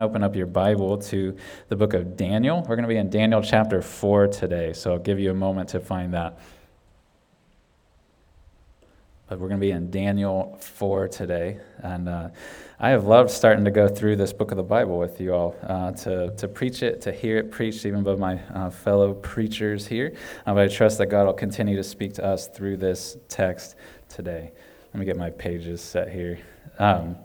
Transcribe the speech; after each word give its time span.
Open 0.00 0.22
up 0.22 0.36
your 0.36 0.46
Bible 0.46 0.96
to 0.96 1.36
the 1.66 1.74
book 1.74 1.92
of 1.92 2.16
Daniel. 2.16 2.60
We're 2.60 2.76
going 2.76 2.84
to 2.84 2.88
be 2.88 2.98
in 2.98 3.10
Daniel 3.10 3.42
chapter 3.42 3.82
4 3.82 4.28
today, 4.28 4.72
so 4.72 4.92
I'll 4.92 5.00
give 5.00 5.18
you 5.18 5.32
a 5.32 5.34
moment 5.34 5.70
to 5.70 5.80
find 5.80 6.14
that. 6.14 6.38
But 9.26 9.40
we're 9.40 9.48
going 9.48 9.60
to 9.60 9.66
be 9.66 9.72
in 9.72 9.90
Daniel 9.90 10.56
4 10.60 11.08
today. 11.08 11.58
And 11.78 12.08
uh, 12.08 12.28
I 12.78 12.90
have 12.90 13.06
loved 13.06 13.32
starting 13.32 13.64
to 13.64 13.72
go 13.72 13.88
through 13.88 14.14
this 14.14 14.32
book 14.32 14.52
of 14.52 14.56
the 14.56 14.62
Bible 14.62 15.00
with 15.00 15.20
you 15.20 15.34
all, 15.34 15.56
uh, 15.64 15.90
to, 15.90 16.32
to 16.36 16.46
preach 16.46 16.84
it, 16.84 17.00
to 17.00 17.10
hear 17.10 17.36
it 17.38 17.50
preached, 17.50 17.84
even 17.84 18.04
by 18.04 18.14
my 18.14 18.40
uh, 18.54 18.70
fellow 18.70 19.14
preachers 19.14 19.88
here. 19.88 20.14
Uh, 20.46 20.54
but 20.54 20.62
I 20.62 20.68
trust 20.68 20.98
that 20.98 21.06
God 21.06 21.26
will 21.26 21.32
continue 21.32 21.74
to 21.74 21.82
speak 21.82 22.14
to 22.14 22.24
us 22.24 22.46
through 22.46 22.76
this 22.76 23.16
text 23.28 23.74
today. 24.08 24.52
Let 24.94 25.00
me 25.00 25.06
get 25.06 25.16
my 25.16 25.30
pages 25.30 25.80
set 25.80 26.12
here. 26.12 26.38
Um, 26.78 27.16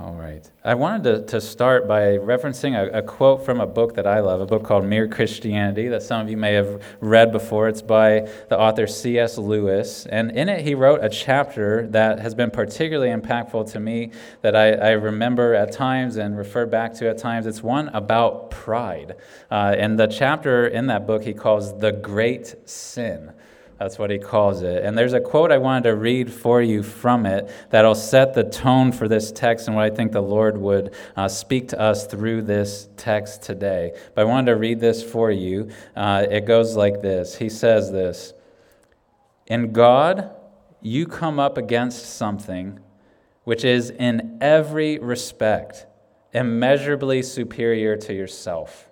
all 0.00 0.14
right. 0.14 0.50
I 0.64 0.74
wanted 0.76 1.04
to, 1.04 1.26
to 1.26 1.40
start 1.42 1.86
by 1.86 2.16
referencing 2.16 2.74
a, 2.74 3.00
a, 3.00 3.02
quote 3.02 3.44
from 3.44 3.60
a 3.60 3.66
book 3.66 3.96
that 3.96 4.06
I 4.06 4.20
love, 4.20 4.40
a 4.40 4.46
book 4.46 4.64
called 4.64 4.86
Mere 4.86 5.06
Christianity, 5.06 5.88
that 5.88 6.02
some 6.02 6.22
of 6.22 6.30
you 6.30 6.38
may 6.38 6.54
have 6.54 6.82
read 7.00 7.32
before. 7.32 7.68
It's 7.68 7.82
by 7.82 8.26
the 8.48 8.58
author 8.58 8.86
C.S. 8.86 9.36
Lewis. 9.36 10.06
And 10.06 10.30
in 10.30 10.48
it, 10.48 10.64
he 10.64 10.74
wrote 10.74 11.04
a 11.04 11.10
chapter 11.10 11.86
that 11.88 12.18
has 12.20 12.34
been 12.34 12.50
particularly 12.50 13.12
impactful 13.12 13.70
to 13.72 13.80
me, 13.80 14.12
that 14.40 14.56
I, 14.56 14.72
I 14.72 14.90
remember 14.92 15.54
at 15.54 15.70
times 15.70 16.16
and 16.16 16.36
refer 16.38 16.64
back 16.64 16.94
to 16.94 17.10
at 17.10 17.18
times. 17.18 17.46
It's 17.46 17.62
one 17.62 17.88
about 17.88 18.50
pride. 18.50 19.16
Uh, 19.50 19.74
and 19.76 19.98
the 19.98 20.06
chapter 20.06 20.66
in 20.66 20.86
that 20.86 21.06
book 21.06 21.24
he 21.24 21.34
calls 21.34 21.78
The 21.78 21.92
Great 21.92 22.54
Sin. 22.64 23.32
That's 23.80 23.98
what 23.98 24.10
he 24.10 24.18
calls 24.18 24.60
it. 24.60 24.84
And 24.84 24.96
there's 24.96 25.14
a 25.14 25.20
quote 25.20 25.50
I 25.50 25.56
wanted 25.56 25.84
to 25.84 25.96
read 25.96 26.30
for 26.30 26.60
you 26.60 26.82
from 26.82 27.24
it 27.24 27.50
that'll 27.70 27.94
set 27.94 28.34
the 28.34 28.44
tone 28.44 28.92
for 28.92 29.08
this 29.08 29.32
text 29.32 29.68
and 29.68 29.74
what 29.74 29.86
I 29.86 29.88
think 29.88 30.12
the 30.12 30.20
Lord 30.20 30.58
would 30.58 30.94
uh, 31.16 31.28
speak 31.28 31.68
to 31.68 31.80
us 31.80 32.06
through 32.06 32.42
this 32.42 32.90
text 32.98 33.40
today. 33.40 33.98
But 34.14 34.20
I 34.20 34.24
wanted 34.24 34.52
to 34.52 34.56
read 34.56 34.80
this 34.80 35.02
for 35.02 35.30
you. 35.30 35.70
Uh, 35.96 36.26
it 36.30 36.44
goes 36.44 36.76
like 36.76 37.00
this 37.00 37.36
He 37.36 37.48
says 37.48 37.90
this 37.90 38.34
In 39.46 39.72
God, 39.72 40.30
you 40.82 41.06
come 41.06 41.40
up 41.40 41.56
against 41.56 42.04
something 42.04 42.80
which 43.44 43.64
is 43.64 43.88
in 43.88 44.36
every 44.42 44.98
respect 44.98 45.86
immeasurably 46.34 47.22
superior 47.22 47.96
to 47.96 48.12
yourself. 48.12 48.90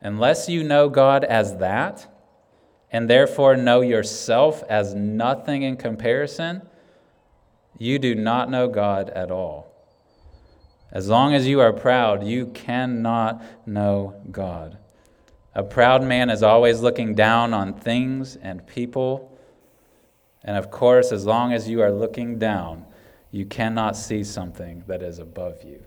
Unless 0.00 0.48
you 0.48 0.64
know 0.64 0.88
God 0.88 1.22
as 1.22 1.58
that, 1.58 2.13
and 2.94 3.10
therefore 3.10 3.56
know 3.56 3.80
yourself 3.80 4.62
as 4.68 4.94
nothing 4.94 5.64
in 5.64 5.76
comparison, 5.76 6.62
you 7.76 7.98
do 7.98 8.14
not 8.14 8.48
know 8.48 8.68
God 8.68 9.10
at 9.10 9.32
all. 9.32 9.74
As 10.92 11.08
long 11.08 11.34
as 11.34 11.44
you 11.48 11.58
are 11.58 11.72
proud, 11.72 12.24
you 12.24 12.46
cannot 12.46 13.42
know 13.66 14.14
God. 14.30 14.78
A 15.56 15.64
proud 15.64 16.04
man 16.04 16.30
is 16.30 16.44
always 16.44 16.82
looking 16.82 17.16
down 17.16 17.52
on 17.52 17.74
things 17.74 18.36
and 18.36 18.64
people. 18.64 19.36
And 20.44 20.56
of 20.56 20.70
course, 20.70 21.10
as 21.10 21.26
long 21.26 21.52
as 21.52 21.68
you 21.68 21.82
are 21.82 21.90
looking 21.90 22.38
down, 22.38 22.86
you 23.32 23.44
cannot 23.44 23.96
see 23.96 24.22
something 24.22 24.84
that 24.86 25.02
is 25.02 25.18
above 25.18 25.64
you. 25.64 25.84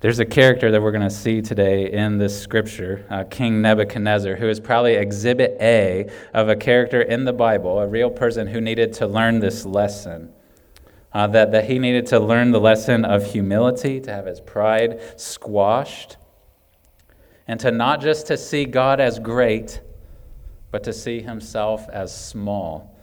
There's 0.00 0.18
a 0.18 0.26
character 0.26 0.70
that 0.70 0.82
we're 0.82 0.92
going 0.92 1.08
to 1.08 1.14
see 1.14 1.40
today 1.40 1.90
in 1.90 2.18
this 2.18 2.38
scripture, 2.38 3.06
uh, 3.08 3.24
King 3.24 3.62
Nebuchadnezzar, 3.62 4.36
who 4.36 4.46
is 4.46 4.60
probably 4.60 4.94
exhibit 4.94 5.56
A 5.58 6.10
of 6.34 6.50
a 6.50 6.56
character 6.56 7.00
in 7.00 7.24
the 7.24 7.32
Bible, 7.32 7.78
a 7.78 7.86
real 7.86 8.10
person 8.10 8.46
who 8.46 8.60
needed 8.60 8.92
to 8.94 9.06
learn 9.06 9.40
this 9.40 9.64
lesson. 9.64 10.32
Uh, 11.14 11.26
that, 11.28 11.50
that 11.52 11.64
he 11.64 11.78
needed 11.78 12.04
to 12.04 12.20
learn 12.20 12.50
the 12.50 12.60
lesson 12.60 13.06
of 13.06 13.24
humility, 13.24 13.98
to 13.98 14.12
have 14.12 14.26
his 14.26 14.38
pride 14.38 15.00
squashed, 15.18 16.18
and 17.48 17.58
to 17.58 17.70
not 17.70 18.02
just 18.02 18.26
to 18.26 18.36
see 18.36 18.66
God 18.66 19.00
as 19.00 19.18
great, 19.18 19.80
but 20.70 20.84
to 20.84 20.92
see 20.92 21.22
himself 21.22 21.88
as 21.88 22.14
small 22.14 22.95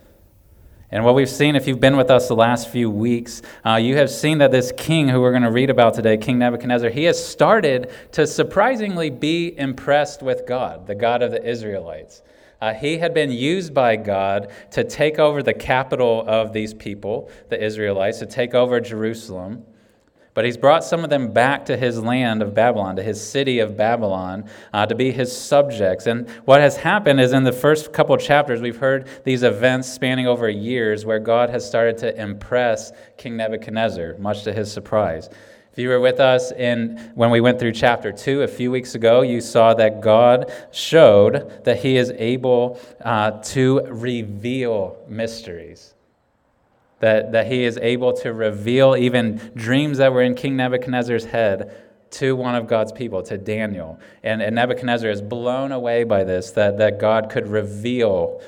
and 0.93 1.03
what 1.03 1.15
we've 1.15 1.27
seen, 1.27 1.55
if 1.55 1.67
you've 1.67 1.79
been 1.79 1.97
with 1.97 2.11
us 2.11 2.27
the 2.27 2.35
last 2.35 2.69
few 2.69 2.87
weeks, 2.87 3.41
uh, 3.65 3.77
you 3.77 3.97
have 3.97 4.11
seen 4.11 4.37
that 4.37 4.51
this 4.51 4.71
king 4.77 5.09
who 5.09 5.21
we're 5.21 5.31
going 5.31 5.41
to 5.41 5.49
read 5.49 5.71
about 5.71 5.95
today, 5.95 6.17
King 6.17 6.37
Nebuchadnezzar, 6.37 6.91
he 6.91 7.05
has 7.05 7.17
started 7.27 7.89
to 8.11 8.27
surprisingly 8.27 9.09
be 9.09 9.57
impressed 9.57 10.21
with 10.21 10.45
God, 10.45 10.85
the 10.85 10.93
God 10.93 11.23
of 11.23 11.31
the 11.31 11.43
Israelites. 11.43 12.21
Uh, 12.61 12.75
he 12.75 12.99
had 12.99 13.11
been 13.11 13.31
used 13.31 13.73
by 13.73 13.95
God 13.95 14.51
to 14.69 14.83
take 14.83 15.17
over 15.17 15.41
the 15.41 15.55
capital 15.55 16.23
of 16.27 16.53
these 16.53 16.75
people, 16.75 17.27
the 17.49 17.59
Israelites, 17.59 18.19
to 18.19 18.27
take 18.27 18.53
over 18.53 18.79
Jerusalem. 18.79 19.65
But 20.33 20.45
he's 20.45 20.57
brought 20.57 20.83
some 20.83 21.03
of 21.03 21.09
them 21.11 21.31
back 21.31 21.65
to 21.65 21.77
his 21.77 22.01
land 22.01 22.41
of 22.41 22.55
Babylon, 22.55 22.95
to 22.95 23.03
his 23.03 23.25
city 23.25 23.59
of 23.59 23.77
Babylon, 23.77 24.45
uh, 24.73 24.85
to 24.87 24.95
be 24.95 25.11
his 25.11 25.35
subjects. 25.35 26.07
And 26.07 26.27
what 26.45 26.59
has 26.59 26.75
happened 26.77 27.21
is 27.21 27.33
in 27.33 27.43
the 27.43 27.51
first 27.51 27.93
couple 27.93 28.17
chapters, 28.17 28.59
we've 28.59 28.77
heard 28.77 29.07
these 29.23 29.43
events 29.43 29.87
spanning 29.89 30.25
over 30.25 30.49
years 30.49 31.05
where 31.05 31.19
God 31.19 31.51
has 31.51 31.67
started 31.67 31.99
to 31.99 32.19
impress 32.19 32.91
King 33.17 33.37
Nebuchadnezzar, 33.37 34.17
much 34.17 34.43
to 34.43 34.53
his 34.53 34.71
surprise. 34.71 35.29
If 35.71 35.79
you 35.79 35.89
were 35.89 35.99
with 35.99 36.19
us 36.19 36.51
in 36.51 37.11
when 37.15 37.31
we 37.31 37.41
went 37.41 37.59
through 37.59 37.71
chapter 37.73 38.11
2 38.11 38.43
a 38.43 38.47
few 38.47 38.71
weeks 38.71 38.95
ago, 38.95 39.21
you 39.21 39.41
saw 39.41 39.73
that 39.75 40.01
God 40.01 40.51
showed 40.71 41.63
that 41.63 41.79
he 41.79 41.97
is 41.97 42.11
able 42.11 42.79
uh, 43.01 43.31
to 43.41 43.81
reveal 43.87 45.03
mysteries 45.07 45.92
that, 47.03 47.33
that 47.33 47.47
he 47.47 47.65
is 47.65 47.77
able 47.81 48.13
to 48.13 48.31
reveal 48.31 48.95
even 48.95 49.51
dreams 49.55 49.97
that 49.97 50.13
were 50.13 50.21
in 50.21 50.35
King 50.35 50.55
Nebuchadnezzar's 50.55 51.25
head 51.25 51.75
to 52.11 52.33
one 52.33 52.55
of 52.55 52.65
God's 52.65 52.93
people, 52.93 53.21
to 53.23 53.37
Daniel. 53.37 53.99
And, 54.23 54.41
and 54.41 54.55
Nebuchadnezzar 54.55 55.09
is 55.09 55.21
blown 55.21 55.73
away 55.73 56.05
by 56.05 56.23
this, 56.23 56.51
that, 56.51 56.77
that 56.77 57.01
God 57.01 57.29
could 57.29 57.49
reveal. 57.49 58.41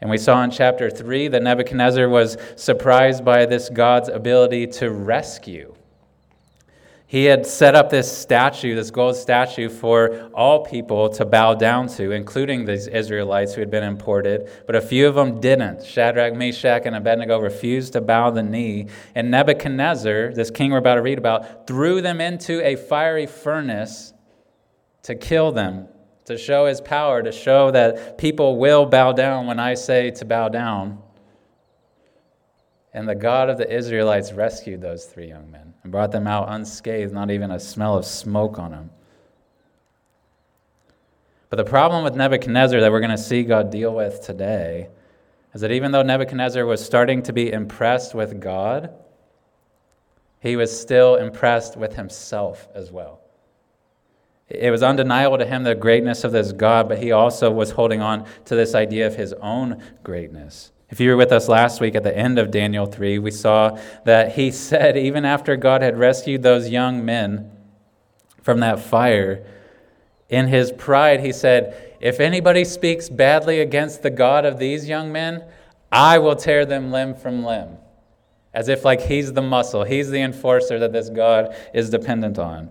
And 0.00 0.10
we 0.10 0.18
saw 0.18 0.42
in 0.42 0.50
chapter 0.50 0.90
3 0.90 1.28
that 1.28 1.44
Nebuchadnezzar 1.44 2.08
was 2.08 2.38
surprised 2.56 3.24
by 3.24 3.46
this 3.46 3.68
God's 3.68 4.08
ability 4.08 4.66
to 4.66 4.90
rescue. 4.90 5.72
He 7.10 7.24
had 7.24 7.44
set 7.44 7.74
up 7.74 7.90
this 7.90 8.08
statue, 8.16 8.76
this 8.76 8.92
gold 8.92 9.16
statue, 9.16 9.68
for 9.68 10.30
all 10.32 10.64
people 10.64 11.08
to 11.08 11.24
bow 11.24 11.54
down 11.54 11.88
to, 11.88 12.12
including 12.12 12.66
these 12.66 12.86
Israelites 12.86 13.52
who 13.52 13.62
had 13.62 13.68
been 13.68 13.82
imported. 13.82 14.48
But 14.64 14.76
a 14.76 14.80
few 14.80 15.08
of 15.08 15.16
them 15.16 15.40
didn't. 15.40 15.84
Shadrach, 15.84 16.34
Meshach, 16.34 16.82
and 16.84 16.94
Abednego 16.94 17.40
refused 17.40 17.94
to 17.94 18.00
bow 18.00 18.30
the 18.30 18.44
knee. 18.44 18.86
And 19.16 19.28
Nebuchadnezzar, 19.28 20.34
this 20.34 20.52
king 20.52 20.70
we're 20.70 20.78
about 20.78 20.94
to 20.94 21.02
read 21.02 21.18
about, 21.18 21.66
threw 21.66 22.00
them 22.00 22.20
into 22.20 22.64
a 22.64 22.76
fiery 22.76 23.26
furnace 23.26 24.12
to 25.02 25.16
kill 25.16 25.50
them, 25.50 25.88
to 26.26 26.38
show 26.38 26.66
his 26.66 26.80
power, 26.80 27.24
to 27.24 27.32
show 27.32 27.72
that 27.72 28.18
people 28.18 28.56
will 28.56 28.86
bow 28.86 29.10
down 29.10 29.48
when 29.48 29.58
I 29.58 29.74
say 29.74 30.12
to 30.12 30.24
bow 30.24 30.48
down. 30.48 31.02
And 32.92 33.08
the 33.08 33.14
God 33.14 33.48
of 33.48 33.58
the 33.58 33.72
Israelites 33.72 34.32
rescued 34.32 34.80
those 34.80 35.04
three 35.04 35.28
young 35.28 35.50
men 35.50 35.74
and 35.82 35.92
brought 35.92 36.10
them 36.10 36.26
out 36.26 36.48
unscathed, 36.48 37.12
not 37.12 37.30
even 37.30 37.50
a 37.50 37.60
smell 37.60 37.96
of 37.96 38.04
smoke 38.04 38.58
on 38.58 38.72
them. 38.72 38.90
But 41.50 41.56
the 41.56 41.64
problem 41.64 42.04
with 42.04 42.16
Nebuchadnezzar 42.16 42.80
that 42.80 42.90
we're 42.90 43.00
going 43.00 43.10
to 43.10 43.18
see 43.18 43.42
God 43.42 43.70
deal 43.70 43.94
with 43.94 44.22
today 44.22 44.88
is 45.52 45.60
that 45.60 45.72
even 45.72 45.92
though 45.92 46.02
Nebuchadnezzar 46.02 46.64
was 46.64 46.84
starting 46.84 47.22
to 47.24 47.32
be 47.32 47.50
impressed 47.52 48.14
with 48.14 48.40
God, 48.40 48.92
he 50.40 50.56
was 50.56 50.78
still 50.78 51.16
impressed 51.16 51.76
with 51.76 51.94
himself 51.94 52.68
as 52.74 52.90
well. 52.90 53.20
It 54.48 54.70
was 54.70 54.82
undeniable 54.82 55.38
to 55.38 55.46
him 55.46 55.62
the 55.62 55.74
greatness 55.74 56.24
of 56.24 56.32
this 56.32 56.50
God, 56.50 56.88
but 56.88 56.98
he 56.98 57.12
also 57.12 57.50
was 57.50 57.70
holding 57.70 58.00
on 58.00 58.26
to 58.46 58.56
this 58.56 58.74
idea 58.74 59.06
of 59.06 59.14
his 59.14 59.32
own 59.34 59.80
greatness. 60.02 60.72
If 60.90 60.98
you 60.98 61.10
were 61.10 61.16
with 61.16 61.30
us 61.30 61.48
last 61.48 61.80
week 61.80 61.94
at 61.94 62.02
the 62.02 62.16
end 62.16 62.38
of 62.38 62.50
Daniel 62.50 62.86
3, 62.86 63.18
we 63.20 63.30
saw 63.30 63.78
that 64.04 64.32
he 64.32 64.50
said, 64.50 64.96
even 64.96 65.24
after 65.24 65.56
God 65.56 65.82
had 65.82 65.98
rescued 65.98 66.42
those 66.42 66.68
young 66.68 67.04
men 67.04 67.50
from 68.42 68.60
that 68.60 68.80
fire, 68.80 69.44
in 70.28 70.46
his 70.46 70.72
pride, 70.72 71.20
he 71.20 71.32
said, 71.32 71.96
If 72.00 72.20
anybody 72.20 72.64
speaks 72.64 73.08
badly 73.08 73.60
against 73.60 74.02
the 74.02 74.10
God 74.10 74.44
of 74.44 74.58
these 74.58 74.88
young 74.88 75.10
men, 75.10 75.44
I 75.90 76.18
will 76.18 76.36
tear 76.36 76.64
them 76.64 76.92
limb 76.92 77.14
from 77.14 77.44
limb. 77.44 77.76
As 78.54 78.68
if, 78.68 78.84
like, 78.84 79.02
he's 79.02 79.32
the 79.32 79.42
muscle, 79.42 79.84
he's 79.84 80.10
the 80.10 80.20
enforcer 80.20 80.78
that 80.78 80.92
this 80.92 81.10
God 81.10 81.54
is 81.74 81.90
dependent 81.90 82.38
on. 82.38 82.70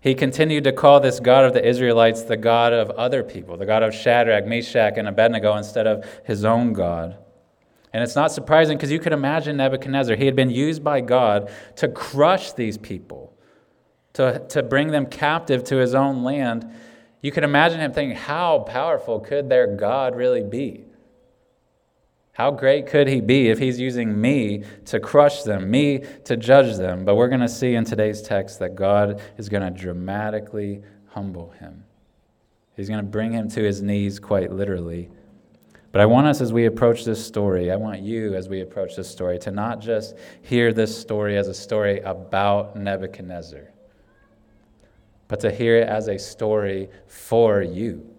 He 0.00 0.14
continued 0.14 0.64
to 0.64 0.72
call 0.72 1.00
this 1.00 1.20
God 1.20 1.44
of 1.44 1.52
the 1.52 1.66
Israelites 1.66 2.22
the 2.22 2.36
God 2.36 2.72
of 2.72 2.90
other 2.90 3.22
people, 3.22 3.58
the 3.58 3.66
God 3.66 3.82
of 3.82 3.94
Shadrach, 3.94 4.46
Meshach, 4.46 4.94
and 4.96 5.06
Abednego 5.06 5.56
instead 5.56 5.86
of 5.86 6.04
his 6.24 6.44
own 6.44 6.72
God. 6.72 7.18
And 7.92 8.02
it's 8.02 8.14
not 8.14 8.30
surprising 8.30 8.76
because 8.76 8.92
you 8.92 9.00
could 9.00 9.12
imagine 9.12 9.56
Nebuchadnezzar. 9.56 10.16
He 10.16 10.26
had 10.26 10.36
been 10.36 10.50
used 10.50 10.84
by 10.84 11.00
God 11.00 11.50
to 11.76 11.88
crush 11.88 12.52
these 12.52 12.78
people, 12.78 13.36
to, 14.12 14.44
to 14.50 14.62
bring 14.62 14.88
them 14.88 15.06
captive 15.06 15.64
to 15.64 15.76
his 15.76 15.94
own 15.94 16.22
land. 16.22 16.70
You 17.20 17.32
could 17.32 17.44
imagine 17.44 17.80
him 17.80 17.92
thinking, 17.92 18.16
how 18.16 18.60
powerful 18.60 19.20
could 19.20 19.48
their 19.48 19.66
God 19.74 20.14
really 20.14 20.44
be? 20.44 20.84
How 22.32 22.52
great 22.52 22.86
could 22.86 23.08
he 23.08 23.20
be 23.20 23.48
if 23.48 23.58
he's 23.58 23.78
using 23.78 24.18
me 24.18 24.64
to 24.86 25.00
crush 25.00 25.42
them, 25.42 25.70
me 25.70 26.04
to 26.24 26.36
judge 26.36 26.76
them? 26.78 27.04
But 27.04 27.16
we're 27.16 27.28
going 27.28 27.40
to 27.40 27.48
see 27.48 27.74
in 27.74 27.84
today's 27.84 28.22
text 28.22 28.60
that 28.60 28.76
God 28.76 29.20
is 29.36 29.48
going 29.48 29.62
to 29.62 29.70
dramatically 29.70 30.82
humble 31.08 31.50
him. 31.50 31.84
He's 32.76 32.88
going 32.88 33.04
to 33.04 33.10
bring 33.10 33.32
him 33.32 33.48
to 33.50 33.62
his 33.62 33.82
knees 33.82 34.18
quite 34.18 34.52
literally. 34.52 35.10
But 35.92 36.00
I 36.00 36.06
want 36.06 36.26
us, 36.28 36.40
as 36.40 36.52
we 36.52 36.66
approach 36.66 37.04
this 37.04 37.24
story, 37.24 37.70
I 37.70 37.76
want 37.76 38.00
you, 38.00 38.34
as 38.34 38.48
we 38.48 38.60
approach 38.60 38.96
this 38.96 39.10
story, 39.10 39.38
to 39.40 39.50
not 39.50 39.80
just 39.80 40.16
hear 40.42 40.72
this 40.72 40.96
story 40.96 41.36
as 41.36 41.48
a 41.48 41.54
story 41.54 42.00
about 42.00 42.76
Nebuchadnezzar, 42.76 43.72
but 45.26 45.40
to 45.40 45.50
hear 45.50 45.78
it 45.78 45.88
as 45.88 46.08
a 46.08 46.18
story 46.18 46.88
for 47.06 47.62
you 47.62 48.09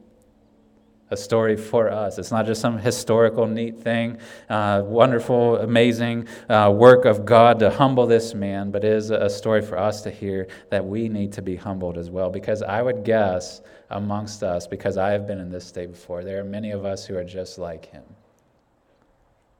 a 1.11 1.17
story 1.17 1.57
for 1.57 1.91
us. 1.91 2.17
It's 2.17 2.31
not 2.31 2.45
just 2.45 2.61
some 2.61 2.79
historical, 2.79 3.45
neat 3.45 3.77
thing, 3.77 4.17
uh, 4.49 4.81
wonderful, 4.85 5.57
amazing 5.57 6.27
uh, 6.49 6.73
work 6.73 7.03
of 7.03 7.25
God 7.25 7.59
to 7.59 7.69
humble 7.69 8.07
this 8.07 8.33
man, 8.33 8.71
but 8.71 8.85
it 8.85 8.93
is 8.93 9.11
a 9.11 9.29
story 9.29 9.61
for 9.61 9.77
us 9.77 10.01
to 10.03 10.09
hear 10.09 10.47
that 10.69 10.85
we 10.85 11.09
need 11.09 11.33
to 11.33 11.41
be 11.41 11.57
humbled 11.57 11.97
as 11.97 12.09
well. 12.09 12.29
Because 12.29 12.63
I 12.63 12.81
would 12.81 13.03
guess 13.03 13.61
amongst 13.89 14.41
us, 14.41 14.67
because 14.67 14.97
I 14.97 15.11
have 15.11 15.27
been 15.27 15.39
in 15.39 15.51
this 15.51 15.65
state 15.65 15.91
before, 15.91 16.23
there 16.23 16.39
are 16.39 16.45
many 16.45 16.71
of 16.71 16.85
us 16.85 17.05
who 17.05 17.17
are 17.17 17.25
just 17.25 17.59
like 17.59 17.85
him 17.87 18.03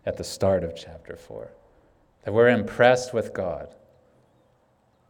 at 0.06 0.16
the 0.16 0.24
start 0.24 0.64
of 0.64 0.74
chapter 0.76 1.18
4. 1.18 1.52
That 2.24 2.34
we're 2.34 2.50
impressed 2.50 3.14
with 3.14 3.34
God. 3.34 3.76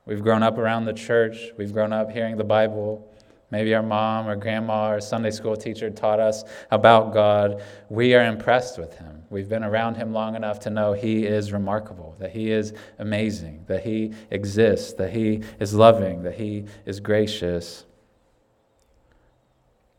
We've 0.05 0.23
grown 0.23 0.41
up 0.41 0.57
around 0.57 0.85
the 0.85 0.93
church, 0.93 1.51
we've 1.57 1.71
grown 1.71 1.93
up 1.93 2.09
hearing 2.09 2.37
the 2.37 2.43
Bible. 2.43 3.07
Maybe 3.51 3.75
our 3.75 3.83
mom 3.83 4.29
or 4.29 4.37
grandma 4.37 4.93
or 4.93 5.01
Sunday 5.01 5.29
school 5.29 5.57
teacher 5.57 5.89
taught 5.89 6.21
us 6.21 6.45
about 6.71 7.13
God. 7.13 7.61
We 7.89 8.15
are 8.15 8.25
impressed 8.25 8.77
with 8.79 8.97
him. 8.97 9.23
We've 9.29 9.49
been 9.49 9.65
around 9.65 9.95
him 9.95 10.13
long 10.13 10.35
enough 10.35 10.59
to 10.61 10.69
know 10.69 10.93
he 10.93 11.25
is 11.25 11.51
remarkable, 11.51 12.15
that 12.19 12.31
he 12.31 12.51
is 12.51 12.73
amazing, 12.97 13.65
that 13.67 13.83
he 13.83 14.13
exists, 14.31 14.93
that 14.93 15.11
he 15.11 15.43
is 15.59 15.73
loving, 15.73 16.23
that 16.23 16.35
he 16.35 16.65
is 16.85 17.01
gracious. 17.01 17.85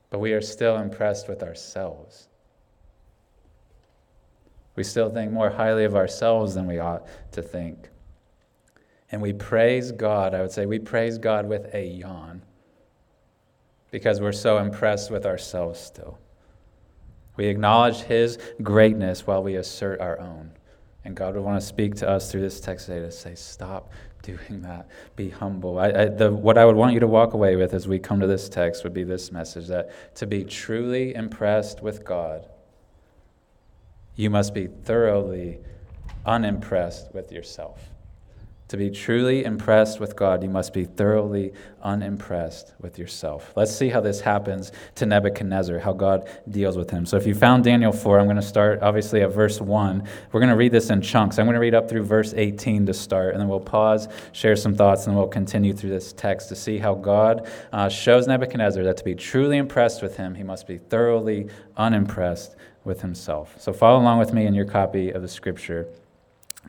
But 0.08 0.20
we 0.20 0.32
are 0.32 0.40
still 0.40 0.78
impressed 0.78 1.28
with 1.28 1.42
ourselves. 1.42 2.28
We 4.76 4.84
still 4.84 5.10
think 5.10 5.30
more 5.30 5.50
highly 5.50 5.84
of 5.84 5.94
ourselves 5.94 6.54
than 6.54 6.66
we 6.66 6.78
ought 6.78 7.06
to 7.32 7.42
think. 7.42 7.90
And 9.10 9.20
we 9.20 9.34
praise 9.34 9.92
God, 9.92 10.34
I 10.34 10.40
would 10.40 10.52
say, 10.52 10.64
we 10.64 10.78
praise 10.78 11.18
God 11.18 11.46
with 11.46 11.74
a 11.74 11.84
yawn 11.84 12.40
because 13.92 14.20
we're 14.20 14.32
so 14.32 14.58
impressed 14.58 15.12
with 15.12 15.24
ourselves 15.24 15.78
still. 15.78 16.18
We 17.36 17.46
acknowledge 17.46 17.98
His 17.98 18.38
greatness 18.62 19.26
while 19.26 19.42
we 19.42 19.54
assert 19.54 20.00
our 20.00 20.18
own. 20.18 20.50
And 21.04 21.14
God 21.14 21.34
would 21.34 21.44
want 21.44 21.60
to 21.60 21.66
speak 21.66 21.94
to 21.96 22.08
us 22.08 22.30
through 22.30 22.40
this 22.40 22.60
text 22.60 22.86
today 22.86 23.00
to 23.00 23.12
say, 23.12 23.34
stop 23.34 23.92
doing 24.22 24.62
that. 24.62 24.88
Be 25.14 25.30
humble. 25.30 25.78
I, 25.78 25.88
I, 25.88 26.04
the, 26.06 26.32
what 26.32 26.56
I 26.56 26.64
would 26.64 26.76
want 26.76 26.94
you 26.94 27.00
to 27.00 27.06
walk 27.06 27.34
away 27.34 27.56
with 27.56 27.74
as 27.74 27.86
we 27.86 27.98
come 27.98 28.20
to 28.20 28.26
this 28.26 28.48
text 28.48 28.82
would 28.84 28.94
be 28.94 29.04
this 29.04 29.30
message 29.30 29.66
that 29.68 29.90
to 30.16 30.26
be 30.26 30.44
truly 30.44 31.14
impressed 31.14 31.82
with 31.82 32.04
God, 32.04 32.48
you 34.16 34.30
must 34.30 34.54
be 34.54 34.68
thoroughly 34.68 35.58
unimpressed 36.24 37.12
with 37.12 37.32
yourself. 37.32 37.91
To 38.72 38.78
be 38.78 38.88
truly 38.88 39.44
impressed 39.44 40.00
with 40.00 40.16
God, 40.16 40.42
you 40.42 40.48
must 40.48 40.72
be 40.72 40.86
thoroughly 40.86 41.52
unimpressed 41.82 42.72
with 42.80 42.98
yourself. 42.98 43.52
Let's 43.54 43.76
see 43.76 43.90
how 43.90 44.00
this 44.00 44.22
happens 44.22 44.72
to 44.94 45.04
Nebuchadnezzar, 45.04 45.78
how 45.78 45.92
God 45.92 46.26
deals 46.48 46.78
with 46.78 46.88
him. 46.88 47.04
So, 47.04 47.18
if 47.18 47.26
you 47.26 47.34
found 47.34 47.64
Daniel 47.64 47.92
4, 47.92 48.18
I'm 48.18 48.24
going 48.24 48.36
to 48.36 48.40
start 48.40 48.78
obviously 48.80 49.20
at 49.20 49.30
verse 49.30 49.60
1. 49.60 50.08
We're 50.32 50.40
going 50.40 50.48
to 50.48 50.56
read 50.56 50.72
this 50.72 50.88
in 50.88 51.02
chunks. 51.02 51.38
I'm 51.38 51.44
going 51.44 51.52
to 51.52 51.60
read 51.60 51.74
up 51.74 51.86
through 51.86 52.04
verse 52.04 52.32
18 52.32 52.86
to 52.86 52.94
start, 52.94 53.34
and 53.34 53.42
then 53.42 53.48
we'll 53.48 53.60
pause, 53.60 54.08
share 54.32 54.56
some 54.56 54.74
thoughts, 54.74 55.06
and 55.06 55.14
we'll 55.14 55.28
continue 55.28 55.74
through 55.74 55.90
this 55.90 56.14
text 56.14 56.48
to 56.48 56.56
see 56.56 56.78
how 56.78 56.94
God 56.94 57.50
uh, 57.74 57.90
shows 57.90 58.26
Nebuchadnezzar 58.26 58.84
that 58.84 58.96
to 58.96 59.04
be 59.04 59.14
truly 59.14 59.58
impressed 59.58 60.00
with 60.00 60.16
him, 60.16 60.34
he 60.34 60.44
must 60.44 60.66
be 60.66 60.78
thoroughly 60.78 61.46
unimpressed 61.76 62.56
with 62.84 63.02
himself. 63.02 63.54
So, 63.60 63.74
follow 63.74 64.00
along 64.00 64.18
with 64.18 64.32
me 64.32 64.46
in 64.46 64.54
your 64.54 64.64
copy 64.64 65.10
of 65.10 65.20
the 65.20 65.28
scripture. 65.28 65.88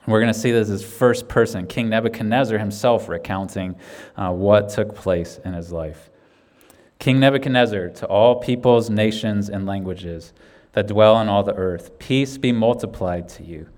We're 0.05 0.19
going 0.19 0.33
to 0.33 0.39
see 0.39 0.51
this 0.51 0.69
as 0.69 0.83
first 0.83 1.27
person, 1.29 1.65
King 1.65 1.89
Nebuchadnezzar 1.89 2.57
himself 2.57 3.07
recounting 3.07 3.75
uh, 4.17 4.31
what 4.31 4.69
took 4.69 4.95
place 4.95 5.39
in 5.45 5.53
his 5.53 5.71
life. 5.71 6.09
King 6.99 7.19
Nebuchadnezzar, 7.19 7.89
to 7.89 8.07
all 8.07 8.39
peoples, 8.39 8.89
nations, 8.89 9.49
and 9.49 9.65
languages 9.65 10.33
that 10.73 10.87
dwell 10.87 11.15
on 11.15 11.29
all 11.29 11.43
the 11.43 11.55
earth, 11.55 11.97
peace 11.99 12.37
be 12.37 12.51
multiplied 12.51 13.29
to 13.29 13.43
you. 13.43 13.69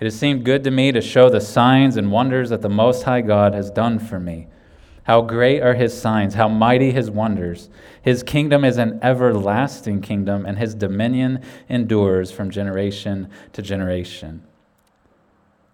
It 0.00 0.04
has 0.04 0.18
seemed 0.18 0.44
good 0.44 0.64
to 0.64 0.70
me 0.70 0.92
to 0.92 1.00
show 1.00 1.28
the 1.28 1.40
signs 1.40 1.96
and 1.96 2.10
wonders 2.10 2.50
that 2.50 2.62
the 2.62 2.68
Most 2.68 3.02
High 3.02 3.20
God 3.20 3.54
has 3.54 3.70
done 3.70 3.98
for 3.98 4.18
me. 4.18 4.48
How 5.04 5.20
great 5.22 5.60
are 5.60 5.74
his 5.74 5.98
signs, 5.98 6.34
how 6.34 6.48
mighty 6.48 6.90
his 6.90 7.10
wonders. 7.10 7.68
His 8.00 8.22
kingdom 8.22 8.64
is 8.64 8.78
an 8.78 8.98
everlasting 9.02 10.00
kingdom, 10.00 10.46
and 10.46 10.58
his 10.58 10.74
dominion 10.74 11.42
endures 11.68 12.30
from 12.30 12.50
generation 12.50 13.28
to 13.52 13.62
generation. 13.62 14.42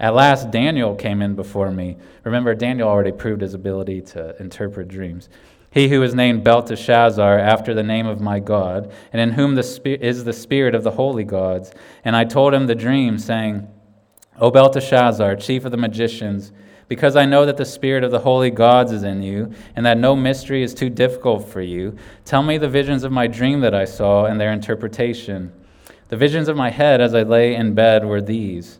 At 0.00 0.14
last, 0.14 0.50
Daniel 0.50 0.94
came 0.94 1.20
in 1.20 1.34
before 1.34 1.70
me. 1.70 1.98
Remember, 2.24 2.54
Daniel 2.54 2.88
already 2.88 3.12
proved 3.12 3.42
his 3.42 3.52
ability 3.52 4.00
to 4.00 4.34
interpret 4.40 4.88
dreams. 4.88 5.28
He 5.70 5.90
who 5.90 6.02
is 6.02 6.14
named 6.14 6.42
Belteshazzar 6.42 7.38
after 7.38 7.74
the 7.74 7.82
name 7.82 8.06
of 8.06 8.18
my 8.18 8.40
God, 8.40 8.90
and 9.12 9.20
in 9.20 9.32
whom 9.32 9.54
the 9.54 9.98
is 10.02 10.24
the 10.24 10.32
spirit 10.32 10.74
of 10.74 10.84
the 10.84 10.92
holy 10.92 11.22
gods. 11.22 11.72
And 12.02 12.16
I 12.16 12.24
told 12.24 12.54
him 12.54 12.66
the 12.66 12.74
dream, 12.74 13.18
saying, 13.18 13.68
O 14.40 14.50
Belteshazzar, 14.50 15.36
chief 15.36 15.66
of 15.66 15.70
the 15.70 15.76
magicians, 15.76 16.50
because 16.88 17.14
I 17.14 17.26
know 17.26 17.44
that 17.46 17.58
the 17.58 17.64
spirit 17.66 18.02
of 18.02 18.10
the 18.10 18.20
holy 18.20 18.50
gods 18.50 18.90
is 18.90 19.04
in 19.04 19.22
you, 19.22 19.52
and 19.76 19.84
that 19.84 19.98
no 19.98 20.16
mystery 20.16 20.62
is 20.62 20.74
too 20.74 20.90
difficult 20.90 21.46
for 21.46 21.60
you, 21.60 21.94
tell 22.24 22.42
me 22.42 22.58
the 22.58 22.68
visions 22.68 23.04
of 23.04 23.12
my 23.12 23.28
dream 23.28 23.60
that 23.60 23.74
I 23.74 23.84
saw 23.84 24.24
and 24.24 24.40
their 24.40 24.50
interpretation. 24.50 25.52
The 26.08 26.16
visions 26.16 26.48
of 26.48 26.56
my 26.56 26.70
head 26.70 27.00
as 27.00 27.14
I 27.14 27.22
lay 27.22 27.54
in 27.54 27.74
bed 27.74 28.04
were 28.04 28.22
these. 28.22 28.79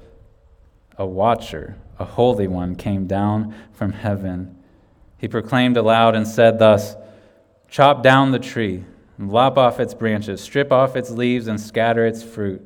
a 1.01 1.05
watcher, 1.05 1.75
a 1.97 2.05
holy 2.05 2.47
one, 2.47 2.75
came 2.75 3.07
down 3.07 3.55
from 3.73 3.91
heaven. 3.91 4.55
He 5.17 5.27
proclaimed 5.27 5.75
aloud 5.75 6.15
and 6.15 6.27
said 6.27 6.59
thus 6.59 6.95
Chop 7.67 8.03
down 8.03 8.29
the 8.29 8.37
tree, 8.37 8.85
and 9.17 9.31
lop 9.31 9.57
off 9.57 9.79
its 9.79 9.95
branches, 9.95 10.41
strip 10.41 10.71
off 10.71 10.95
its 10.95 11.09
leaves, 11.09 11.47
and 11.47 11.59
scatter 11.59 12.05
its 12.05 12.21
fruit. 12.21 12.61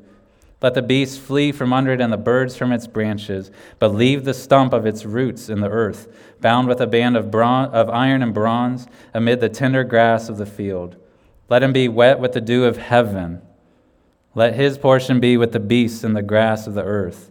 Let 0.60 0.74
the 0.74 0.82
beasts 0.82 1.16
flee 1.16 1.50
from 1.50 1.72
under 1.72 1.94
it 1.94 2.00
and 2.02 2.12
the 2.12 2.18
birds 2.18 2.56
from 2.56 2.72
its 2.72 2.86
branches, 2.86 3.50
but 3.78 3.94
leave 3.94 4.24
the 4.24 4.34
stump 4.34 4.74
of 4.74 4.84
its 4.84 5.06
roots 5.06 5.48
in 5.48 5.60
the 5.60 5.70
earth, 5.70 6.06
bound 6.42 6.68
with 6.68 6.82
a 6.82 6.86
band 6.86 7.16
of, 7.16 7.30
bron- 7.30 7.70
of 7.70 7.88
iron 7.88 8.22
and 8.22 8.34
bronze 8.34 8.86
amid 9.14 9.40
the 9.40 9.48
tender 9.48 9.82
grass 9.82 10.28
of 10.28 10.36
the 10.36 10.44
field. 10.44 10.96
Let 11.48 11.62
him 11.62 11.72
be 11.72 11.88
wet 11.88 12.20
with 12.20 12.32
the 12.32 12.42
dew 12.42 12.64
of 12.64 12.76
heaven. 12.76 13.40
Let 14.34 14.56
his 14.56 14.76
portion 14.76 15.20
be 15.20 15.38
with 15.38 15.52
the 15.52 15.60
beasts 15.60 16.04
in 16.04 16.12
the 16.12 16.20
grass 16.20 16.66
of 16.66 16.74
the 16.74 16.84
earth. 16.84 17.30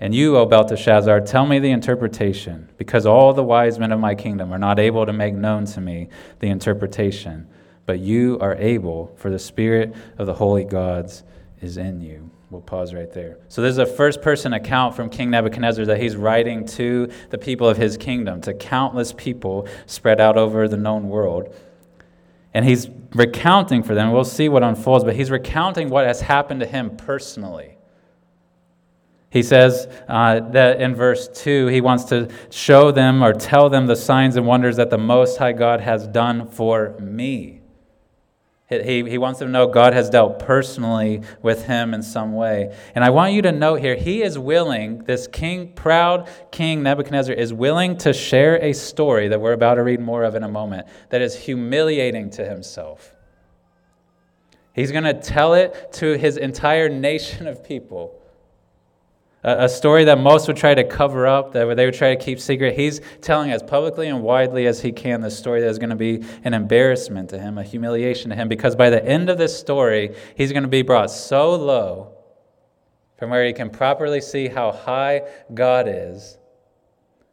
And 0.00 0.14
you, 0.14 0.38
O 0.38 0.46
Belteshazzar, 0.46 1.20
tell 1.20 1.44
me 1.44 1.58
the 1.58 1.70
interpretation, 1.70 2.70
because 2.78 3.04
all 3.04 3.34
the 3.34 3.44
wise 3.44 3.78
men 3.78 3.92
of 3.92 4.00
my 4.00 4.14
kingdom 4.14 4.50
are 4.50 4.58
not 4.58 4.78
able 4.78 5.04
to 5.04 5.12
make 5.12 5.34
known 5.34 5.66
to 5.66 5.80
me 5.80 6.08
the 6.38 6.48
interpretation. 6.48 7.46
But 7.84 8.00
you 8.00 8.38
are 8.40 8.54
able, 8.54 9.14
for 9.16 9.30
the 9.30 9.38
spirit 9.38 9.94
of 10.16 10.26
the 10.26 10.34
holy 10.34 10.64
gods 10.64 11.22
is 11.60 11.76
in 11.76 12.00
you. 12.00 12.30
We'll 12.48 12.62
pause 12.62 12.94
right 12.94 13.12
there. 13.12 13.36
So, 13.48 13.62
this 13.62 13.72
is 13.72 13.78
a 13.78 13.86
first 13.86 14.22
person 14.22 14.54
account 14.54 14.96
from 14.96 15.10
King 15.10 15.30
Nebuchadnezzar 15.30 15.84
that 15.84 16.00
he's 16.00 16.16
writing 16.16 16.66
to 16.68 17.10
the 17.28 17.38
people 17.38 17.68
of 17.68 17.76
his 17.76 17.96
kingdom, 17.96 18.40
to 18.40 18.54
countless 18.54 19.12
people 19.12 19.68
spread 19.86 20.20
out 20.20 20.36
over 20.36 20.66
the 20.66 20.76
known 20.76 21.08
world. 21.08 21.54
And 22.52 22.64
he's 22.64 22.88
recounting 23.14 23.82
for 23.82 23.94
them, 23.94 24.12
we'll 24.12 24.24
see 24.24 24.48
what 24.48 24.62
unfolds, 24.64 25.04
but 25.04 25.14
he's 25.14 25.30
recounting 25.30 25.90
what 25.90 26.06
has 26.06 26.22
happened 26.22 26.60
to 26.60 26.66
him 26.66 26.96
personally. 26.96 27.76
He 29.30 29.44
says 29.44 29.86
uh, 30.08 30.40
that 30.50 30.80
in 30.80 30.96
verse 30.96 31.28
2, 31.28 31.68
he 31.68 31.80
wants 31.80 32.04
to 32.04 32.28
show 32.50 32.90
them 32.90 33.22
or 33.22 33.32
tell 33.32 33.70
them 33.70 33.86
the 33.86 33.94
signs 33.94 34.36
and 34.36 34.44
wonders 34.44 34.76
that 34.76 34.90
the 34.90 34.98
Most 34.98 35.38
High 35.38 35.52
God 35.52 35.80
has 35.80 36.08
done 36.08 36.48
for 36.48 36.96
me. 36.98 37.60
He, 38.68 39.08
he 39.08 39.18
wants 39.18 39.40
them 39.40 39.48
to 39.48 39.52
know 39.52 39.66
God 39.66 39.94
has 39.94 40.10
dealt 40.10 40.38
personally 40.38 41.22
with 41.42 41.66
him 41.66 41.92
in 41.92 42.02
some 42.02 42.34
way. 42.34 42.76
And 42.94 43.04
I 43.04 43.10
want 43.10 43.32
you 43.32 43.42
to 43.42 43.52
note 43.52 43.80
here, 43.80 43.96
he 43.96 44.22
is 44.22 44.38
willing, 44.38 44.98
this 45.04 45.26
king, 45.26 45.72
proud 45.72 46.28
king 46.52 46.82
Nebuchadnezzar, 46.82 47.34
is 47.34 47.52
willing 47.52 47.98
to 47.98 48.12
share 48.12 48.62
a 48.62 48.72
story 48.72 49.26
that 49.28 49.40
we're 49.40 49.54
about 49.54 49.74
to 49.74 49.82
read 49.82 50.00
more 50.00 50.22
of 50.22 50.36
in 50.36 50.44
a 50.44 50.48
moment 50.48 50.86
that 51.10 51.20
is 51.20 51.36
humiliating 51.36 52.30
to 52.30 52.44
himself. 52.44 53.16
He's 54.72 54.92
going 54.92 55.04
to 55.04 55.14
tell 55.14 55.54
it 55.54 55.92
to 55.94 56.16
his 56.16 56.36
entire 56.36 56.88
nation 56.88 57.48
of 57.48 57.64
people 57.64 58.19
a 59.42 59.68
story 59.68 60.04
that 60.04 60.18
most 60.18 60.46
would 60.48 60.56
try 60.56 60.74
to 60.74 60.84
cover 60.84 61.26
up, 61.26 61.52
that 61.52 61.74
they 61.74 61.86
would 61.86 61.94
try 61.94 62.14
to 62.14 62.22
keep 62.22 62.38
secret. 62.40 62.76
He's 62.76 63.00
telling 63.22 63.50
as 63.50 63.62
publicly 63.62 64.08
and 64.08 64.22
widely 64.22 64.66
as 64.66 64.82
he 64.82 64.92
can 64.92 65.22
the 65.22 65.30
story 65.30 65.60
that 65.62 65.68
is 65.68 65.78
going 65.78 65.90
to 65.90 65.96
be 65.96 66.22
an 66.44 66.52
embarrassment 66.52 67.30
to 67.30 67.38
him, 67.38 67.56
a 67.56 67.62
humiliation 67.62 68.30
to 68.30 68.36
him, 68.36 68.48
because 68.48 68.76
by 68.76 68.90
the 68.90 69.04
end 69.04 69.30
of 69.30 69.38
this 69.38 69.58
story, 69.58 70.14
he's 70.36 70.52
going 70.52 70.64
to 70.64 70.68
be 70.68 70.82
brought 70.82 71.10
so 71.10 71.54
low 71.54 72.12
from 73.18 73.30
where 73.30 73.46
he 73.46 73.52
can 73.52 73.70
properly 73.70 74.20
see 74.20 74.48
how 74.48 74.72
high 74.72 75.22
God 75.54 75.86
is 75.88 76.38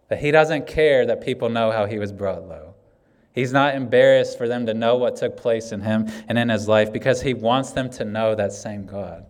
that 0.09 0.19
he 0.19 0.31
doesn't 0.31 0.67
care 0.67 1.05
that 1.05 1.21
people 1.21 1.49
know 1.49 1.71
how 1.71 1.85
he 1.85 1.99
was 1.99 2.11
brought 2.11 2.47
low. 2.47 2.75
He's 3.33 3.51
not 3.51 3.75
embarrassed 3.75 4.37
for 4.37 4.47
them 4.47 4.65
to 4.65 4.73
know 4.73 4.95
what 4.95 5.15
took 5.17 5.37
place 5.37 5.71
in 5.71 5.81
him 5.81 6.07
and 6.27 6.39
in 6.39 6.49
his 6.49 6.67
life 6.67 6.91
because 6.91 7.21
he 7.21 7.33
wants 7.33 7.71
them 7.71 7.89
to 7.91 8.05
know 8.05 8.33
that 8.33 8.51
same 8.53 8.85
God. 8.85 9.25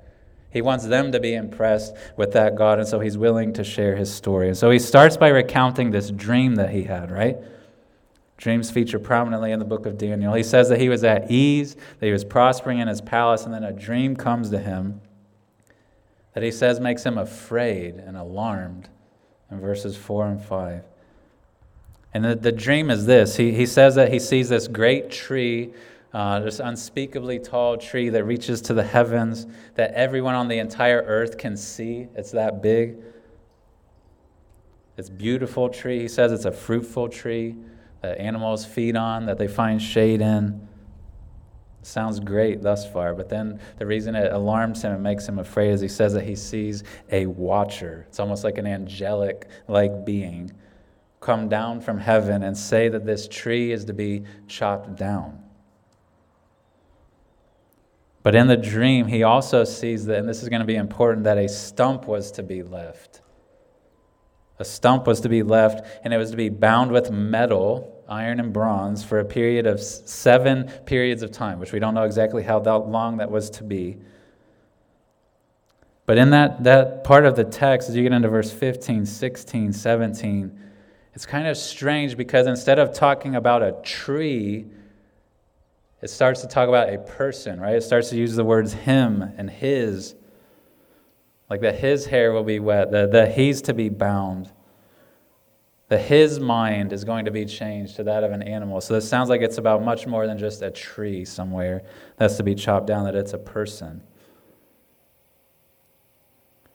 He 0.57 0.61
wants 0.63 0.87
them 0.87 1.11
to 1.11 1.19
be 1.19 1.35
impressed 1.35 1.95
with 2.15 2.33
that 2.33 2.55
God, 2.55 2.79
and 2.79 2.87
so 2.87 2.99
he's 2.99 3.15
willing 3.15 3.53
to 3.53 3.63
share 3.63 3.95
his 3.95 4.11
story. 4.11 4.47
And 4.47 4.57
so 4.57 4.71
he 4.71 4.79
starts 4.79 5.15
by 5.15 5.27
recounting 5.27 5.91
this 5.91 6.09
dream 6.09 6.55
that 6.55 6.71
he 6.71 6.81
had, 6.81 7.11
right? 7.11 7.37
Dreams 8.37 8.71
feature 8.71 8.97
prominently 8.97 9.51
in 9.51 9.59
the 9.59 9.65
book 9.65 9.85
of 9.85 9.99
Daniel. 9.99 10.33
He 10.33 10.41
says 10.41 10.69
that 10.69 10.81
he 10.81 10.89
was 10.89 11.03
at 11.03 11.29
ease, 11.29 11.75
that 11.99 12.07
he 12.07 12.11
was 12.11 12.25
prospering 12.25 12.79
in 12.79 12.87
his 12.87 13.01
palace, 13.01 13.45
and 13.45 13.53
then 13.53 13.63
a 13.63 13.71
dream 13.71 14.15
comes 14.15 14.49
to 14.49 14.57
him 14.57 14.99
that 16.33 16.41
he 16.41 16.49
says 16.49 16.79
makes 16.79 17.03
him 17.03 17.19
afraid 17.19 17.97
and 17.97 18.17
alarmed 18.17 18.89
in 19.51 19.59
verses 19.59 19.95
4 19.95 20.27
and 20.27 20.41
5. 20.41 20.83
And 22.15 22.25
the, 22.25 22.35
the 22.35 22.51
dream 22.51 22.89
is 22.89 23.05
this 23.05 23.35
he, 23.35 23.51
he 23.53 23.67
says 23.67 23.93
that 23.93 24.11
he 24.11 24.17
sees 24.17 24.49
this 24.49 24.67
great 24.67 25.11
tree 25.11 25.71
uh, 26.17 26.39
this 26.39 26.59
unspeakably 26.59 27.37
tall 27.37 27.77
tree 27.77 28.09
that 28.09 28.23
reaches 28.23 28.59
to 28.59 28.73
the 28.73 28.83
heavens, 28.83 29.45
that 29.75 29.91
everyone 29.93 30.33
on 30.33 30.47
the 30.47 30.57
entire 30.57 31.03
earth 31.03 31.37
can 31.37 31.55
see. 31.55 32.07
It's 32.15 32.31
that 32.31 32.63
big. 32.63 32.97
It's 34.97 35.11
beautiful 35.11 35.69
tree. 35.69 35.99
He 35.99 36.07
says 36.07 36.31
it's 36.31 36.45
a 36.45 36.51
fruitful 36.51 37.09
tree 37.09 37.55
that 38.01 38.17
animals 38.17 38.65
feed 38.65 38.95
on, 38.95 39.27
that 39.27 39.37
they 39.37 39.47
find 39.47 39.79
shade 39.79 40.21
in. 40.21 40.67
Sounds 41.83 42.19
great 42.19 42.63
thus 42.63 42.91
far, 42.91 43.13
but 43.13 43.29
then 43.29 43.59
the 43.77 43.85
reason 43.85 44.15
it 44.15 44.33
alarms 44.33 44.81
him 44.81 44.93
and 44.93 45.03
makes 45.03 45.29
him 45.29 45.37
afraid 45.37 45.69
is 45.69 45.81
he 45.81 45.87
says 45.87 46.13
that 46.13 46.23
he 46.23 46.35
sees 46.35 46.83
a 47.11 47.27
watcher. 47.27 48.07
It's 48.09 48.19
almost 48.19 48.43
like 48.43 48.57
an 48.57 48.65
angelic 48.65 49.47
like 49.67 50.03
being 50.03 50.51
come 51.19 51.47
down 51.47 51.79
from 51.79 51.99
heaven 51.99 52.41
and 52.41 52.57
say 52.57 52.89
that 52.89 53.05
this 53.05 53.27
tree 53.27 53.71
is 53.71 53.85
to 53.85 53.93
be 53.93 54.23
chopped 54.47 54.95
down. 54.95 55.43
But 58.27 58.35
in 58.35 58.47
the 58.47 58.57
dream, 58.57 59.07
he 59.07 59.23
also 59.23 59.63
sees 59.63 60.05
that, 60.07 60.19
and 60.19 60.27
this 60.27 60.43
is 60.43 60.49
going 60.49 60.59
to 60.59 60.65
be 60.65 60.75
important, 60.75 61.23
that 61.23 61.37
a 61.37 61.47
stump 61.47 62.07
was 62.07 62.29
to 62.33 62.43
be 62.43 62.61
left. 62.61 63.21
A 64.59 64.65
stump 64.65 65.07
was 65.07 65.21
to 65.21 65.29
be 65.29 65.43
left, 65.43 65.87
and 66.03 66.13
it 66.13 66.17
was 66.17 66.31
to 66.31 66.35
be 66.35 66.49
bound 66.49 66.91
with 66.91 67.09
metal, 67.09 68.03
iron 68.09 68.41
and 68.41 68.51
bronze, 68.51 69.01
for 69.01 69.19
a 69.19 69.23
period 69.23 69.65
of 69.65 69.79
seven 69.79 70.65
periods 70.85 71.23
of 71.23 71.31
time, 71.31 71.57
which 71.57 71.71
we 71.71 71.79
don't 71.79 71.93
know 71.93 72.03
exactly 72.03 72.43
how 72.43 72.59
long 72.59 73.15
that 73.15 73.31
was 73.31 73.49
to 73.51 73.63
be. 73.63 73.95
But 76.05 76.17
in 76.17 76.31
that, 76.31 76.65
that 76.65 77.05
part 77.05 77.25
of 77.25 77.37
the 77.37 77.45
text, 77.45 77.87
as 77.87 77.95
you 77.95 78.03
get 78.03 78.11
into 78.11 78.27
verse 78.27 78.51
15, 78.51 79.05
16, 79.05 79.71
17, 79.71 80.59
it's 81.13 81.25
kind 81.25 81.47
of 81.47 81.55
strange 81.55 82.17
because 82.17 82.45
instead 82.45 82.77
of 82.77 82.93
talking 82.93 83.35
about 83.35 83.63
a 83.63 83.71
tree, 83.83 84.65
it 86.01 86.09
starts 86.09 86.41
to 86.41 86.47
talk 86.47 86.69
about 86.69 86.93
a 86.93 86.99
person, 86.99 87.59
right? 87.59 87.75
It 87.75 87.83
starts 87.83 88.09
to 88.09 88.17
use 88.17 88.35
the 88.35 88.43
words 88.43 88.73
him 88.73 89.23
and 89.37 89.49
his. 89.49 90.15
Like 91.49 91.61
that 91.61 91.79
his 91.79 92.05
hair 92.05 92.33
will 92.33 92.43
be 92.43 92.59
wet, 92.59 92.91
that, 92.91 93.11
that 93.13 93.35
he's 93.35 93.61
to 93.63 93.73
be 93.73 93.89
bound, 93.89 94.51
that 95.87 96.01
his 96.01 96.39
mind 96.39 96.93
is 96.93 97.03
going 97.03 97.25
to 97.25 97.31
be 97.31 97.45
changed 97.45 97.95
to 97.95 98.03
that 98.03 98.23
of 98.23 98.31
an 98.31 98.43
animal. 98.43 98.81
So 98.81 98.93
this 98.93 99.09
sounds 99.09 99.29
like 99.29 99.41
it's 99.41 99.57
about 99.57 99.83
much 99.83 100.05
more 100.05 100.27
than 100.27 100.37
just 100.37 100.61
a 100.61 100.69
tree 100.69 101.25
somewhere 101.25 101.83
that's 102.17 102.35
to 102.37 102.43
be 102.43 102.53
chopped 102.53 102.85
down, 102.85 103.05
that 103.05 103.15
it's 103.15 103.33
a 103.33 103.37
person. 103.39 104.03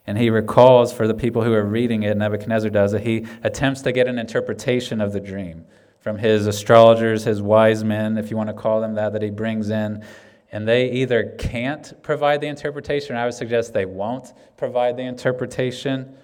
And 0.05 0.19
he 0.19 0.31
recalls 0.31 0.93
for 0.93 1.07
the 1.07 1.15
people 1.15 1.45
who 1.45 1.53
are 1.53 1.65
reading 1.65 2.03
it, 2.03 2.17
Nebuchadnezzar 2.17 2.71
does, 2.71 2.91
that 2.91 3.03
he 3.03 3.27
attempts 3.45 3.83
to 3.83 3.93
get 3.93 4.09
an 4.09 4.19
interpretation 4.19 5.01
of 5.01 5.13
the 5.13 5.21
dream 5.21 5.65
from 6.03 6.19
his 6.19 6.49
astrologers, 6.49 7.25
his 7.25 7.41
wise 7.41 7.85
men, 7.85 8.19
if 8.19 8.31
you 8.31 8.37
want 8.37 8.49
to 8.49 8.55
call 8.55 8.81
them 8.81 8.95
that, 8.95 9.13
that 9.13 9.23
he 9.23 9.31
brings 9.31 9.71
in. 9.71 10.05
And 10.51 10.69
they 10.69 10.91
either 10.91 11.35
can't 11.39 12.03
provide 12.03 12.41
the 12.41 12.49
interpretation, 12.49 13.17
I 13.17 13.25
would 13.25 13.35
suggest 13.35 13.73
they 13.73 13.87
won't 13.87 14.35
provide 14.57 14.97
the 14.97 15.05
interpretation. 15.05 16.15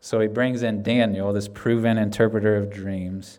So 0.00 0.20
he 0.20 0.26
brings 0.26 0.62
in 0.62 0.82
Daniel, 0.82 1.32
this 1.32 1.48
proven 1.48 1.96
interpreter 1.96 2.56
of 2.56 2.70
dreams. 2.70 3.38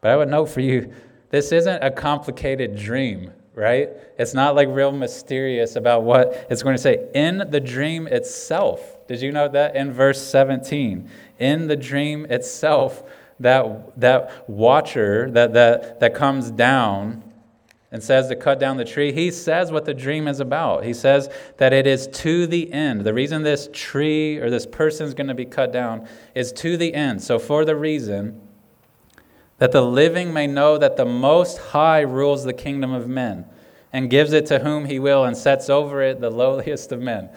But 0.00 0.10
I 0.10 0.16
would 0.16 0.28
note 0.28 0.46
for 0.46 0.60
you, 0.60 0.92
this 1.30 1.52
isn't 1.52 1.82
a 1.82 1.90
complicated 1.90 2.76
dream, 2.76 3.30
right? 3.54 3.88
It's 4.18 4.34
not 4.34 4.56
like 4.56 4.68
real 4.68 4.92
mysterious 4.92 5.76
about 5.76 6.02
what 6.02 6.46
it's 6.50 6.62
going 6.62 6.76
to 6.76 6.82
say. 6.82 7.08
In 7.14 7.38
the 7.50 7.60
dream 7.60 8.08
itself, 8.08 9.06
did 9.06 9.22
you 9.22 9.30
know 9.30 9.48
that 9.48 9.76
in 9.76 9.92
verse 9.92 10.20
17? 10.20 11.08
In 11.38 11.68
the 11.68 11.76
dream 11.76 12.26
itself, 12.26 13.04
that, 13.42 14.00
that 14.00 14.48
watcher 14.48 15.30
that, 15.30 15.52
that, 15.52 16.00
that 16.00 16.14
comes 16.14 16.50
down 16.50 17.22
and 17.92 18.02
says 18.02 18.28
to 18.28 18.36
cut 18.36 18.58
down 18.58 18.78
the 18.78 18.86
tree, 18.86 19.12
he 19.12 19.30
says 19.30 19.70
what 19.70 19.84
the 19.84 19.92
dream 19.92 20.26
is 20.26 20.40
about. 20.40 20.82
He 20.82 20.94
says 20.94 21.28
that 21.58 21.74
it 21.74 21.86
is 21.86 22.06
to 22.08 22.46
the 22.46 22.72
end. 22.72 23.02
The 23.02 23.12
reason 23.12 23.42
this 23.42 23.68
tree 23.70 24.38
or 24.38 24.48
this 24.48 24.64
person 24.64 25.06
is 25.06 25.12
going 25.12 25.26
to 25.26 25.34
be 25.34 25.44
cut 25.44 25.72
down 25.72 26.08
is 26.34 26.52
to 26.54 26.78
the 26.78 26.94
end. 26.94 27.22
So, 27.22 27.38
for 27.38 27.66
the 27.66 27.76
reason 27.76 28.40
that 29.58 29.72
the 29.72 29.82
living 29.82 30.32
may 30.32 30.46
know 30.46 30.78
that 30.78 30.96
the 30.96 31.04
Most 31.04 31.58
High 31.58 32.00
rules 32.00 32.44
the 32.44 32.54
kingdom 32.54 32.94
of 32.94 33.06
men 33.06 33.44
and 33.92 34.08
gives 34.08 34.32
it 34.32 34.46
to 34.46 34.60
whom 34.60 34.86
he 34.86 34.98
will 34.98 35.24
and 35.24 35.36
sets 35.36 35.68
over 35.68 36.00
it 36.02 36.18
the 36.18 36.30
lowliest 36.30 36.92
of 36.92 37.00
men. 37.00 37.28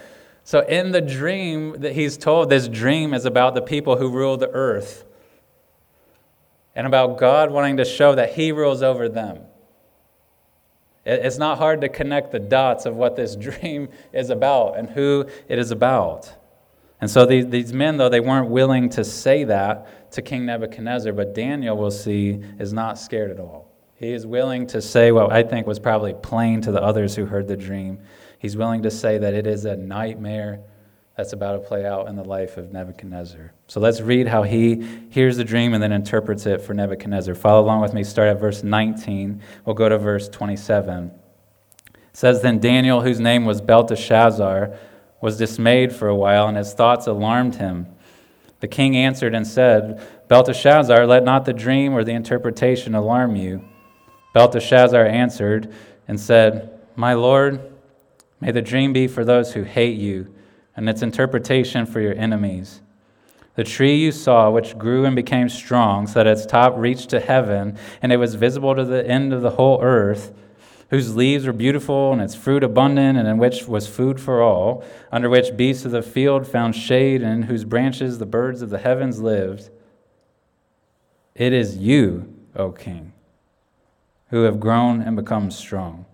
So, 0.46 0.62
in 0.62 0.92
the 0.92 1.02
dream 1.02 1.82
that 1.82 1.94
he's 1.94 2.18
told, 2.18 2.50
this 2.50 2.70
dream 2.70 3.14
is 3.14 3.26
about 3.26 3.56
the 3.56 3.62
people 3.62 3.98
who 3.98 4.10
rule 4.10 4.38
the 4.38 4.50
earth 4.52 5.04
and 6.76 6.86
about 6.86 7.18
God 7.18 7.52
wanting 7.52 7.78
to 7.78 7.86
show 7.86 8.16
that 8.16 8.34
He 8.34 8.52
rules 8.52 8.84
over 8.84 9.08
them. 9.08 9.40
It's 11.06 11.38
not 11.38 11.60
hard 11.60 11.82
to 11.82 11.90
connect 11.90 12.32
the 12.32 12.40
dots 12.40 12.86
of 12.86 12.96
what 12.96 13.16
this 13.16 13.36
dream 13.36 13.90
is 14.12 14.30
about 14.30 14.78
and 14.78 14.90
who 14.90 15.26
it 15.48 15.60
is 15.60 15.72
about. 15.72 16.34
And 17.02 17.10
so 17.10 17.26
these, 17.26 17.48
these 17.48 17.74
men, 17.74 17.98
though, 17.98 18.10
they 18.10 18.20
weren't 18.20 18.50
willing 18.50 18.90
to 18.90 19.04
say 19.04 19.44
that 19.44 20.12
to 20.14 20.22
King 20.22 20.46
Nebuchadnezzar, 20.46 21.14
but 21.14 21.36
Daniel, 21.36 21.78
we'll 21.78 21.92
see, 21.92 22.42
is 22.58 22.74
not 22.74 22.98
scared 22.98 23.32
at 23.32 23.40
all. 23.40 23.72
He 23.96 24.12
is 24.12 24.26
willing 24.26 24.68
to 24.68 24.82
say 24.82 25.12
what 25.12 25.32
I 25.32 25.44
think 25.44 25.68
was 25.68 25.80
probably 25.80 26.14
plain 26.14 26.62
to 26.62 26.72
the 26.72 26.82
others 26.82 27.16
who 27.16 27.26
heard 27.26 27.48
the 27.48 27.58
dream. 27.58 28.00
He's 28.40 28.58
willing 28.58 28.82
to 28.84 28.92
say 28.92 29.18
that 29.18 29.34
it 29.34 29.48
is 29.48 29.66
a 29.66 29.76
nightmare 29.76 30.62
that's 31.16 31.32
about 31.32 31.54
to 31.54 31.60
play 31.60 31.86
out 31.86 32.08
in 32.08 32.16
the 32.16 32.24
life 32.24 32.58
of 32.58 32.74
Nebuchadnezzar. 32.74 33.54
So 33.68 33.80
let's 33.80 34.02
read 34.02 34.28
how 34.28 34.44
he 34.44 34.86
hears 35.10 35.38
the 35.38 35.46
dream 35.46 35.74
and 35.74 35.82
then 35.82 35.94
interprets 35.94 36.46
it 36.46 36.62
for 36.62 36.74
Nebuchadnezzar. 36.74 37.36
Follow 37.36 37.62
along 37.62 37.82
with 37.82 37.94
me. 37.94 38.04
Start 38.04 38.28
at 38.30 38.40
verse 38.40 38.64
19. 38.64 39.42
We'll 39.66 39.76
go 39.76 39.88
to 39.88 39.98
verse 39.98 40.28
27. 40.28 41.12
It 41.86 41.94
says, 42.12 42.42
Then 42.42 42.60
Daniel, 42.60 43.02
whose 43.02 43.22
name 43.22 43.46
was 43.46 43.62
Belteshazzar, 43.62 44.78
was 45.22 45.38
dismayed 45.38 45.96
for 45.96 46.10
a 46.10 46.16
while, 46.16 46.50
and 46.50 46.58
his 46.58 46.74
thoughts 46.74 47.08
alarmed 47.08 47.56
him. 47.56 47.88
The 48.60 48.68
king 48.68 48.98
answered 48.98 49.34
and 49.34 49.48
said, 49.48 50.06
Belteshazzar, 50.28 51.08
let 51.08 51.24
not 51.24 51.46
the 51.46 51.54
dream 51.54 51.94
or 51.94 52.04
the 52.04 52.12
interpretation 52.12 52.94
alarm 52.94 53.38
you. 53.38 53.64
Belteshazzar 54.34 55.06
answered 55.06 55.74
and 56.10 56.20
said, 56.20 56.78
My 56.98 57.14
lord, 57.14 57.74
may 58.42 58.52
the 58.52 58.62
dream 58.62 58.92
be 58.92 59.08
for 59.08 59.24
those 59.24 59.54
who 59.54 59.64
hate 59.64 59.98
you 59.98 60.35
and 60.76 60.90
its 60.90 61.02
interpretation 61.02 61.86
for 61.86 62.02
your 62.02 62.16
enemies. 62.16 62.82
The 63.56 63.64
tree 63.64 63.96
you 63.96 64.12
saw, 64.12 64.50
which 64.50 64.78
grew 64.78 65.06
and 65.06 65.16
became 65.16 65.48
strong, 65.48 66.08
so 66.08 66.16
that 66.16 66.28
its 66.28 66.46
top 66.46 66.74
reached 66.78 67.10
to 67.12 67.22
heaven, 67.22 67.78
and 68.02 68.12
it 68.12 68.18
was 68.18 68.36
visible 68.36 68.76
to 68.76 68.84
the 68.84 69.08
end 69.08 69.34
of 69.34 69.42
the 69.42 69.52
whole 69.52 69.82
earth, 69.82 70.34
whose 70.90 71.16
leaves 71.16 71.48
were 71.48 71.54
beautiful 71.54 72.12
and 72.12 72.22
its 72.22 72.36
fruit 72.36 72.64
abundant, 72.64 73.18
and 73.18 73.28
in 73.28 73.38
which 73.38 73.68
was 73.68 73.88
food 73.88 74.20
for 74.20 74.42
all, 74.42 74.84
under 75.12 75.30
which 75.30 75.56
beasts 75.56 75.86
of 75.86 75.92
the 75.92 76.02
field 76.02 76.46
found 76.46 76.76
shade, 76.76 77.22
and 77.22 77.32
in 77.32 77.44
whose 77.44 77.64
branches 77.64 78.18
the 78.18 78.26
birds 78.26 78.62
of 78.62 78.70
the 78.70 78.78
heavens 78.78 79.22
lived. 79.22 79.70
It 81.34 81.54
is 81.54 81.78
you, 81.78 82.34
O 82.56 82.72
king, 82.72 83.14
who 84.30 84.44
have 84.44 84.60
grown 84.60 85.02
and 85.02 85.16
become 85.16 85.50
strong. 85.50 86.06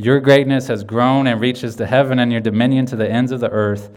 Your 0.00 0.18
greatness 0.18 0.68
has 0.68 0.82
grown 0.82 1.26
and 1.26 1.38
reaches 1.38 1.76
to 1.76 1.86
heaven, 1.86 2.18
and 2.18 2.32
your 2.32 2.40
dominion 2.40 2.86
to 2.86 2.96
the 2.96 3.06
ends 3.06 3.32
of 3.32 3.40
the 3.40 3.50
earth. 3.50 3.90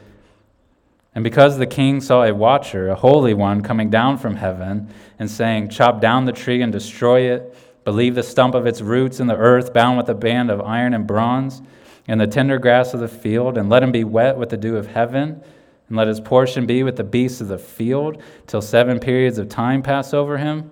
And 1.15 1.24
because 1.24 1.57
the 1.57 1.65
king 1.65 2.01
saw 2.01 2.24
a 2.24 2.33
watcher, 2.33 2.89
a 2.89 2.95
holy 2.95 3.33
one, 3.33 3.62
coming 3.62 3.89
down 3.89 4.17
from 4.17 4.36
heaven, 4.36 4.93
and 5.17 5.31
saying, 5.31 5.69
Chop 5.69 6.01
down 6.01 6.25
the 6.25 6.33
tree 6.33 6.62
and 6.62 6.74
destroy 6.74 7.31
it, 7.33 7.55
but 7.86 7.93
leave 7.93 8.15
the 8.15 8.24
stump 8.24 8.53
of 8.53 8.67
its 8.67 8.81
roots 8.81 9.22
in 9.22 9.27
the 9.27 9.38
earth, 9.38 9.72
bound 9.72 9.98
with 9.98 10.10
a 10.10 10.13
band 10.13 10.51
of 10.51 10.60
iron 10.60 10.93
and 10.93 11.07
bronze, 11.07 11.62
and 12.05 12.19
the 12.19 12.27
tender 12.27 12.60
grass 12.60 12.93
of 12.93 13.00
the 13.00 13.07
field, 13.07 13.57
and 13.57 13.69
let 13.69 13.81
him 13.81 13.93
be 13.93 14.03
wet 14.03 14.38
with 14.38 14.50
the 14.50 14.57
dew 14.57 14.75
of 14.75 14.88
heaven, 14.88 15.41
and 15.88 15.98
let 15.98 16.10
his 16.10 16.19
portion 16.19 16.65
be 16.65 16.83
with 16.83 16.98
the 16.98 17.05
beasts 17.05 17.39
of 17.39 17.48
the 17.48 17.57
field, 17.57 18.22
till 18.45 18.62
seven 18.62 19.00
periods 19.00 19.38
of 19.38 19.48
time 19.48 19.81
pass 19.81 20.13
over 20.13 20.38
him. 20.38 20.69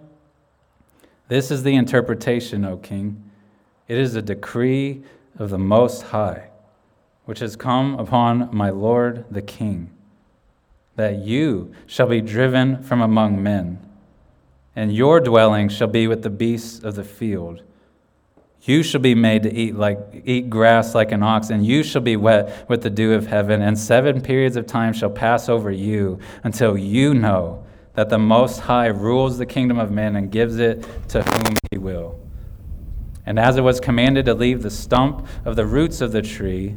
This 1.29 1.51
is 1.51 1.63
the 1.63 1.75
interpretation, 1.75 2.65
O 2.65 2.75
king. 2.75 3.31
It 3.87 3.97
is 3.97 4.15
a 4.15 4.21
decree 4.21 5.03
of 5.37 5.49
the 5.49 5.57
Most 5.57 6.03
High, 6.03 6.49
which 7.25 7.39
has 7.39 7.55
come 7.55 7.95
upon 7.95 8.49
my 8.55 8.69
Lord 8.69 9.25
the 9.29 9.41
King, 9.41 9.89
that 10.95 11.17
you 11.17 11.73
shall 11.87 12.07
be 12.07 12.21
driven 12.21 12.81
from 12.83 13.01
among 13.01 13.41
men, 13.41 13.79
and 14.75 14.93
your 14.93 15.19
dwelling 15.19 15.69
shall 15.69 15.87
be 15.87 16.07
with 16.07 16.23
the 16.23 16.29
beasts 16.29 16.83
of 16.83 16.95
the 16.95 17.03
field. 17.03 17.61
You 18.63 18.83
shall 18.83 19.01
be 19.01 19.15
made 19.15 19.43
to 19.43 19.53
eat 19.53 19.75
like 19.75 20.23
eat 20.23 20.49
grass 20.49 20.93
like 20.93 21.11
an 21.11 21.23
ox, 21.23 21.49
and 21.49 21.65
you 21.65 21.83
shall 21.83 22.01
be 22.01 22.15
wet 22.15 22.69
with 22.69 22.83
the 22.83 22.89
dew 22.91 23.13
of 23.13 23.27
heaven, 23.27 23.61
and 23.61 23.77
seven 23.77 24.21
periods 24.21 24.55
of 24.55 24.67
time 24.67 24.93
shall 24.93 25.09
pass 25.09 25.49
over 25.49 25.71
you 25.71 26.19
until 26.43 26.77
you 26.77 27.13
know 27.13 27.65
that 27.95 28.09
the 28.09 28.19
Most 28.19 28.59
High 28.59 28.87
rules 28.87 29.37
the 29.37 29.45
kingdom 29.45 29.79
of 29.79 29.91
men 29.91 30.15
and 30.15 30.31
gives 30.31 30.59
it 30.59 30.85
to 31.09 31.23
whom 31.23 31.55
he 31.71 31.77
will. 31.77 32.20
And 33.25 33.39
as 33.39 33.57
it 33.57 33.61
was 33.61 33.79
commanded 33.79 34.25
to 34.25 34.33
leave 34.33 34.63
the 34.63 34.69
stump 34.69 35.27
of 35.45 35.55
the 35.55 35.65
roots 35.65 36.01
of 36.01 36.11
the 36.11 36.21
tree, 36.21 36.75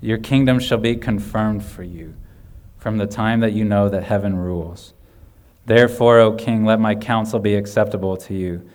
your 0.00 0.18
kingdom 0.18 0.60
shall 0.60 0.78
be 0.78 0.96
confirmed 0.96 1.64
for 1.64 1.82
you 1.82 2.14
from 2.78 2.98
the 2.98 3.06
time 3.06 3.40
that 3.40 3.52
you 3.52 3.64
know 3.64 3.88
that 3.88 4.04
heaven 4.04 4.36
rules. 4.36 4.94
Therefore, 5.66 6.18
O 6.20 6.32
king, 6.32 6.64
let 6.64 6.80
my 6.80 6.94
counsel 6.94 7.40
be 7.40 7.54
acceptable 7.54 8.16
to 8.18 8.34
you. 8.34 8.68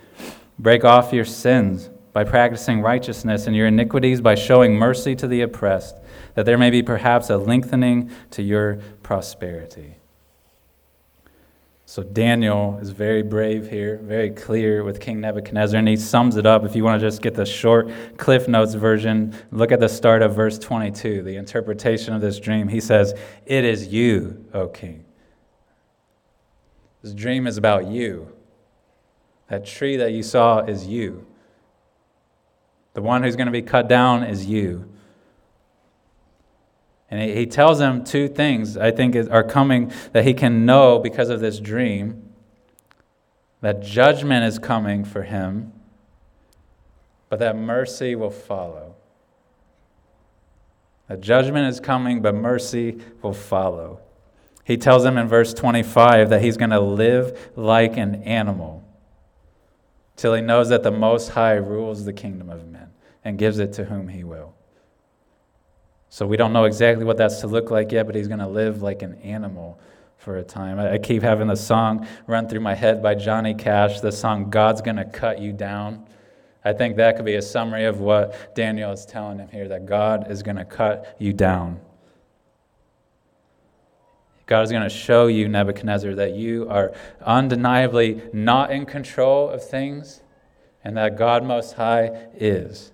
Break 0.60 0.84
off 0.84 1.14
your 1.14 1.26
sins 1.26 1.90
by 2.12 2.24
practicing 2.24 2.82
righteousness 2.82 3.48
and 3.48 3.56
your 3.56 3.68
iniquities 3.68 4.22
by 4.22 4.36
showing 4.36 4.76
mercy 4.76 5.16
to 5.16 5.28
the 5.28 5.42
oppressed, 5.42 5.96
that 6.36 6.46
there 6.46 6.58
may 6.58 6.70
be 6.70 6.84
perhaps 6.84 7.30
a 7.30 7.38
lengthening 7.38 8.12
to 8.30 8.44
your 8.44 8.76
prosperity. 9.02 9.96
So 11.94 12.02
Daniel 12.02 12.80
is 12.82 12.90
very 12.90 13.22
brave 13.22 13.70
here, 13.70 14.00
very 14.02 14.32
clear 14.32 14.84
with 14.84 15.00
King 15.00 15.22
Nebuchadnezzar, 15.22 15.78
and 15.78 15.88
he 15.88 15.96
sums 15.96 16.38
it 16.38 16.46
up. 16.48 16.66
If 16.66 16.76
you 16.76 16.84
want 16.84 17.00
to 17.00 17.08
just 17.08 17.22
get 17.22 17.36
the 17.36 17.46
short 17.46 17.92
Cliff 18.18 18.48
Notes 18.48 18.74
version, 18.74 19.36
look 19.52 19.72
at 19.72 19.80
the 19.80 19.88
start 19.88 20.24
of 20.24 20.34
verse 20.34 20.58
22, 20.58 21.22
the 21.22 21.36
interpretation 21.36 22.16
of 22.16 22.20
this 22.20 22.40
dream. 22.40 22.68
He 22.68 22.80
says, 22.80 23.14
It 23.46 23.64
is 23.64 23.90
you, 23.90 24.44
O 24.56 24.70
king. 24.70 25.06
This 27.04 27.14
dream 27.14 27.46
is 27.46 27.58
about 27.58 27.86
you. 27.86 28.28
That 29.50 29.64
tree 29.64 29.96
that 29.98 30.14
you 30.14 30.24
saw 30.24 30.62
is 30.62 30.88
you. 30.88 31.28
The 32.96 33.04
one 33.04 33.22
who's 33.22 33.36
going 33.36 33.46
to 33.46 33.52
be 33.52 33.62
cut 33.62 33.88
down 33.88 34.24
is 34.24 34.48
you. 34.48 34.92
And 37.14 37.22
he 37.22 37.46
tells 37.46 37.80
him 37.80 38.04
two 38.04 38.28
things 38.28 38.76
I 38.76 38.90
think 38.90 39.16
are 39.30 39.44
coming 39.44 39.92
that 40.14 40.26
he 40.26 40.34
can 40.34 40.66
know 40.66 40.98
because 40.98 41.30
of 41.30 41.42
this 41.42 41.60
dream 41.60 42.28
that 43.62 43.84
judgment 43.84 44.46
is 44.46 44.58
coming 44.58 45.06
for 45.06 45.22
him, 45.22 45.74
but 47.30 47.38
that 47.38 47.56
mercy 47.56 48.16
will 48.16 48.32
follow. 48.32 48.96
That 51.08 51.22
judgment 51.22 51.68
is 51.68 51.80
coming, 51.80 52.24
but 52.24 52.34
mercy 52.34 52.98
will 53.22 53.36
follow. 53.36 54.00
He 54.64 54.76
tells 54.76 55.06
him 55.06 55.16
in 55.16 55.28
verse 55.28 55.54
25 55.54 56.32
that 56.32 56.42
he's 56.42 56.58
going 56.58 56.72
to 56.72 56.80
live 56.80 57.52
like 57.56 57.96
an 57.96 58.24
animal 58.24 58.84
till 60.16 60.34
he 60.34 60.42
knows 60.42 60.70
that 60.70 60.82
the 60.82 60.90
Most 60.90 61.30
High 61.30 61.58
rules 61.58 62.06
the 62.06 62.14
kingdom 62.14 62.50
of 62.50 62.68
men 62.68 62.90
and 63.24 63.38
gives 63.38 63.60
it 63.60 63.72
to 63.74 63.86
whom 63.86 64.08
he 64.08 64.24
will. 64.24 64.56
So 66.14 66.28
we 66.28 66.38
don't 66.38 66.54
know 66.54 66.66
exactly 66.66 67.06
what 67.06 67.18
that's 67.18 67.42
to 67.42 67.48
look 67.48 67.72
like 67.72 67.92
yet, 67.92 68.06
but 68.06 68.14
he's 68.14 68.28
going 68.28 68.40
to 68.40 68.48
live 68.48 68.84
like 68.84 69.02
an 69.02 69.16
animal 69.24 69.80
for 70.16 70.38
a 70.38 70.44
time. 70.44 70.78
I, 70.80 71.00
keep 71.00 71.24
having 71.24 71.48
the 71.48 71.56
song 71.56 72.08
run 72.28 72.48
through 72.48 72.60
my 72.60 72.76
head 72.76 73.02
by 73.02 73.16
Johnny 73.16 73.56
Cash, 73.56 74.00
the 74.00 74.12
song 74.12 74.52
God's 74.52 74.80
going 74.80 74.98
to 74.98 75.06
cut 75.06 75.42
you 75.42 75.52
down. 75.52 76.06
I 76.64 76.72
think 76.72 76.98
that 76.98 77.16
could 77.16 77.26
be 77.26 77.34
a 77.34 77.42
summary 77.42 77.86
of 77.86 78.00
what 78.00 78.54
Daniel 78.54 78.92
is 78.92 79.08
telling 79.08 79.40
him 79.40 79.48
here 79.48 79.68
that 79.70 79.88
God 79.88 80.30
is 80.30 80.44
going 80.44 80.58
to 80.58 80.66
cut 80.66 81.16
you 81.18 81.34
down. 81.34 81.82
God 84.46 84.62
is 84.62 84.70
going 84.70 84.84
to 84.84 84.90
show 84.90 85.26
you, 85.26 85.50
Nebuchadnezzar, 85.50 86.14
that 86.14 86.36
you 86.36 86.70
are 86.70 86.94
undeniably 87.26 88.22
not 88.32 88.70
in 88.70 88.86
control 88.86 89.50
of 89.50 89.68
things 89.68 90.22
and 90.84 90.96
that 90.96 91.18
God 91.18 91.44
Most 91.44 91.74
High 91.74 92.28
is. 92.36 92.93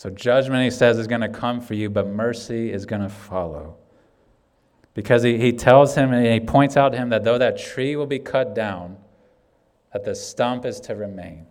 So, 0.00 0.08
judgment, 0.08 0.64
he 0.64 0.70
says, 0.70 0.96
is 0.96 1.06
going 1.06 1.20
to 1.20 1.28
come 1.28 1.60
for 1.60 1.74
you, 1.74 1.90
but 1.90 2.06
mercy 2.06 2.72
is 2.72 2.86
going 2.86 3.02
to 3.02 3.10
follow. 3.10 3.76
Because 4.94 5.22
he, 5.22 5.36
he 5.36 5.52
tells 5.52 5.94
him 5.94 6.14
and 6.14 6.26
he 6.26 6.40
points 6.40 6.74
out 6.74 6.92
to 6.92 6.96
him 6.96 7.10
that 7.10 7.22
though 7.22 7.36
that 7.36 7.58
tree 7.58 7.96
will 7.96 8.06
be 8.06 8.18
cut 8.18 8.54
down, 8.54 8.96
that 9.92 10.06
the 10.06 10.14
stump 10.14 10.64
is 10.64 10.80
to 10.80 10.94
remain. 10.94 11.44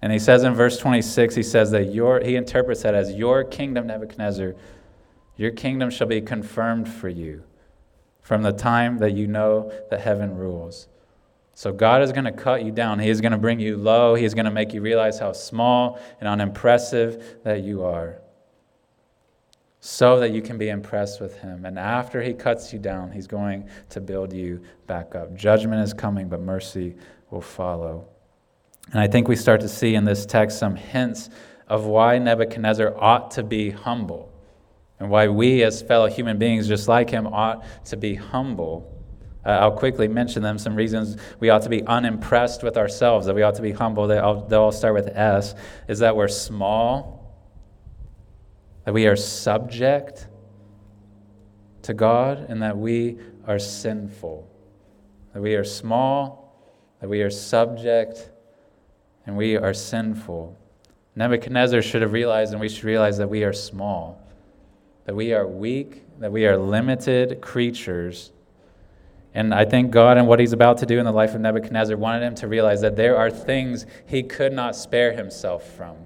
And 0.00 0.10
he 0.10 0.18
says 0.18 0.42
in 0.42 0.54
verse 0.54 0.78
26, 0.78 1.34
he 1.34 1.42
says 1.42 1.70
that 1.72 1.92
your, 1.92 2.18
he 2.24 2.34
interprets 2.34 2.80
that 2.80 2.94
as 2.94 3.12
your 3.12 3.44
kingdom, 3.44 3.88
Nebuchadnezzar, 3.88 4.54
your 5.36 5.50
kingdom 5.50 5.90
shall 5.90 6.06
be 6.08 6.22
confirmed 6.22 6.88
for 6.88 7.10
you 7.10 7.42
from 8.22 8.40
the 8.40 8.52
time 8.52 8.96
that 9.00 9.12
you 9.12 9.26
know 9.26 9.70
that 9.90 10.00
heaven 10.00 10.34
rules. 10.34 10.88
So 11.54 11.72
God 11.72 12.02
is 12.02 12.12
going 12.12 12.24
to 12.24 12.32
cut 12.32 12.64
you 12.64 12.72
down. 12.72 12.98
He 12.98 13.10
is 13.10 13.20
going 13.20 13.32
to 13.32 13.38
bring 13.38 13.60
you 13.60 13.76
low. 13.76 14.14
He 14.14 14.24
is 14.24 14.34
going 14.34 14.46
to 14.46 14.50
make 14.50 14.72
you 14.72 14.80
realize 14.80 15.18
how 15.18 15.32
small 15.32 16.00
and 16.20 16.28
unimpressive 16.28 17.42
that 17.44 17.62
you 17.62 17.84
are. 17.84 18.20
So 19.80 20.20
that 20.20 20.30
you 20.30 20.42
can 20.42 20.58
be 20.58 20.68
impressed 20.68 21.20
with 21.20 21.38
him. 21.40 21.64
And 21.64 21.78
after 21.78 22.22
he 22.22 22.32
cuts 22.32 22.72
you 22.72 22.78
down, 22.78 23.10
he's 23.10 23.26
going 23.26 23.68
to 23.90 24.00
build 24.00 24.32
you 24.32 24.62
back 24.86 25.14
up. 25.14 25.34
Judgment 25.34 25.82
is 25.82 25.92
coming, 25.92 26.28
but 26.28 26.40
mercy 26.40 26.94
will 27.30 27.40
follow. 27.40 28.06
And 28.92 29.00
I 29.00 29.06
think 29.06 29.28
we 29.28 29.36
start 29.36 29.60
to 29.60 29.68
see 29.68 29.94
in 29.94 30.04
this 30.04 30.24
text 30.24 30.58
some 30.58 30.76
hints 30.76 31.30
of 31.68 31.84
why 31.86 32.18
Nebuchadnezzar 32.18 32.94
ought 32.96 33.30
to 33.32 33.42
be 33.42 33.70
humble 33.70 34.32
and 34.98 35.10
why 35.10 35.26
we, 35.26 35.64
as 35.64 35.82
fellow 35.82 36.06
human 36.06 36.38
beings 36.38 36.68
just 36.68 36.86
like 36.86 37.10
him, 37.10 37.26
ought 37.26 37.64
to 37.86 37.96
be 37.96 38.14
humble. 38.14 38.91
Uh, 39.44 39.50
I'll 39.50 39.72
quickly 39.76 40.08
mention 40.08 40.42
them. 40.42 40.58
Some 40.58 40.74
reasons 40.74 41.16
we 41.40 41.50
ought 41.50 41.62
to 41.62 41.68
be 41.68 41.82
unimpressed 41.84 42.62
with 42.62 42.76
ourselves, 42.76 43.26
that 43.26 43.34
we 43.34 43.42
ought 43.42 43.56
to 43.56 43.62
be 43.62 43.72
humble. 43.72 44.06
They 44.06 44.18
all, 44.18 44.42
they 44.42 44.56
all 44.56 44.72
start 44.72 44.94
with 44.94 45.08
S. 45.08 45.54
Is 45.88 45.98
that 45.98 46.14
we're 46.14 46.28
small, 46.28 47.34
that 48.84 48.94
we 48.94 49.06
are 49.06 49.16
subject 49.16 50.28
to 51.82 51.94
God, 51.94 52.46
and 52.48 52.62
that 52.62 52.78
we 52.78 53.18
are 53.46 53.58
sinful. 53.58 54.48
That 55.34 55.42
we 55.42 55.56
are 55.56 55.64
small, 55.64 56.56
that 57.00 57.08
we 57.08 57.22
are 57.22 57.30
subject, 57.30 58.30
and 59.26 59.36
we 59.36 59.56
are 59.56 59.74
sinful. 59.74 60.56
Nebuchadnezzar 61.16 61.82
should 61.82 62.02
have 62.02 62.12
realized, 62.12 62.52
and 62.52 62.60
we 62.60 62.68
should 62.68 62.84
realize 62.84 63.18
that 63.18 63.28
we 63.28 63.42
are 63.44 63.52
small, 63.52 64.22
that 65.04 65.14
we 65.16 65.34
are 65.34 65.46
weak, 65.46 66.04
that 66.20 66.30
we 66.30 66.46
are 66.46 66.56
limited 66.56 67.40
creatures. 67.40 68.32
And 69.34 69.54
I 69.54 69.64
think 69.64 69.90
God 69.90 70.18
and 70.18 70.26
what 70.26 70.40
he's 70.40 70.52
about 70.52 70.78
to 70.78 70.86
do 70.86 70.98
in 70.98 71.04
the 71.04 71.12
life 71.12 71.34
of 71.34 71.40
Nebuchadnezzar 71.40 71.96
wanted 71.96 72.22
him 72.22 72.34
to 72.36 72.48
realize 72.48 72.82
that 72.82 72.96
there 72.96 73.16
are 73.16 73.30
things 73.30 73.86
he 74.06 74.22
could 74.22 74.52
not 74.52 74.76
spare 74.76 75.12
himself 75.12 75.74
from. 75.74 75.96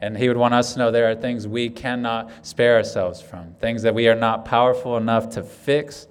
And 0.00 0.16
he 0.16 0.28
would 0.28 0.36
want 0.36 0.54
us 0.54 0.72
to 0.72 0.78
know 0.78 0.90
there 0.90 1.10
are 1.10 1.14
things 1.14 1.46
we 1.46 1.68
cannot 1.68 2.30
spare 2.46 2.76
ourselves 2.76 3.20
from, 3.20 3.54
things 3.54 3.82
that 3.82 3.94
we 3.94 4.08
are 4.08 4.14
not 4.14 4.44
powerful 4.44 4.96
enough 4.96 5.30
to 5.30 5.42
fix. 5.42 6.06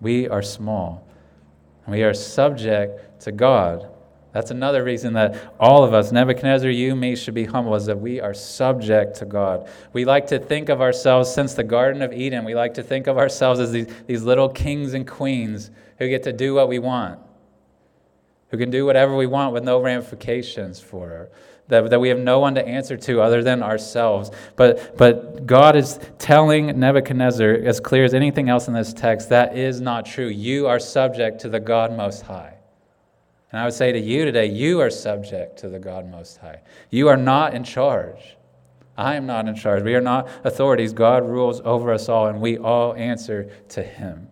We 0.00 0.28
are 0.28 0.42
small, 0.42 1.06
and 1.84 1.94
we 1.94 2.02
are 2.02 2.14
subject 2.14 3.20
to 3.20 3.32
God. 3.32 3.88
That's 4.36 4.50
another 4.50 4.84
reason 4.84 5.14
that 5.14 5.54
all 5.58 5.82
of 5.82 5.94
us, 5.94 6.12
Nebuchadnezzar, 6.12 6.68
you, 6.68 6.94
me, 6.94 7.16
should 7.16 7.32
be 7.32 7.46
humble, 7.46 7.74
is 7.74 7.86
that 7.86 7.98
we 7.98 8.20
are 8.20 8.34
subject 8.34 9.16
to 9.16 9.24
God. 9.24 9.66
We 9.94 10.04
like 10.04 10.26
to 10.26 10.38
think 10.38 10.68
of 10.68 10.82
ourselves, 10.82 11.32
since 11.32 11.54
the 11.54 11.64
Garden 11.64 12.02
of 12.02 12.12
Eden, 12.12 12.44
we 12.44 12.54
like 12.54 12.74
to 12.74 12.82
think 12.82 13.06
of 13.06 13.16
ourselves 13.16 13.60
as 13.60 13.72
these, 13.72 13.86
these 14.06 14.24
little 14.24 14.50
kings 14.50 14.92
and 14.92 15.08
queens 15.08 15.70
who 15.98 16.06
get 16.10 16.22
to 16.24 16.34
do 16.34 16.52
what 16.52 16.68
we 16.68 16.78
want, 16.78 17.18
who 18.50 18.58
can 18.58 18.68
do 18.68 18.84
whatever 18.84 19.16
we 19.16 19.26
want 19.26 19.54
with 19.54 19.64
no 19.64 19.80
ramifications 19.80 20.80
for 20.80 21.08
her. 21.08 21.30
That, 21.68 21.88
that 21.88 21.98
we 21.98 22.10
have 22.10 22.18
no 22.18 22.38
one 22.38 22.56
to 22.56 22.68
answer 22.68 22.98
to 22.98 23.22
other 23.22 23.42
than 23.42 23.62
ourselves. 23.62 24.30
But, 24.54 24.98
but 24.98 25.46
God 25.46 25.76
is 25.76 25.98
telling 26.18 26.78
Nebuchadnezzar, 26.78 27.52
as 27.54 27.80
clear 27.80 28.04
as 28.04 28.12
anything 28.12 28.50
else 28.50 28.68
in 28.68 28.74
this 28.74 28.92
text, 28.92 29.30
that 29.30 29.56
is 29.56 29.80
not 29.80 30.04
true. 30.04 30.28
You 30.28 30.66
are 30.66 30.78
subject 30.78 31.40
to 31.40 31.48
the 31.48 31.58
God 31.58 31.96
Most 31.96 32.20
High. 32.20 32.55
And 33.52 33.60
I 33.60 33.64
would 33.64 33.74
say 33.74 33.92
to 33.92 33.98
you 33.98 34.24
today, 34.24 34.46
you 34.46 34.80
are 34.80 34.90
subject 34.90 35.58
to 35.60 35.68
the 35.68 35.78
God 35.78 36.10
Most 36.10 36.38
High. 36.38 36.60
You 36.90 37.08
are 37.08 37.16
not 37.16 37.54
in 37.54 37.64
charge. 37.64 38.36
I 38.96 39.14
am 39.14 39.26
not 39.26 39.46
in 39.46 39.54
charge. 39.54 39.82
We 39.82 39.94
are 39.94 40.00
not 40.00 40.28
authorities. 40.44 40.92
God 40.92 41.28
rules 41.28 41.60
over 41.64 41.92
us 41.92 42.08
all, 42.08 42.26
and 42.26 42.40
we 42.40 42.58
all 42.58 42.94
answer 42.94 43.50
to 43.70 43.82
Him. 43.82 44.28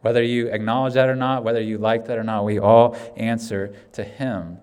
Whether 0.00 0.22
you 0.22 0.48
acknowledge 0.48 0.94
that 0.94 1.08
or 1.08 1.16
not, 1.16 1.44
whether 1.44 1.60
you 1.60 1.78
like 1.78 2.06
that 2.06 2.18
or 2.18 2.24
not, 2.24 2.44
we 2.44 2.58
all 2.58 2.96
answer 3.16 3.74
to 3.92 4.02
Him. 4.02 4.58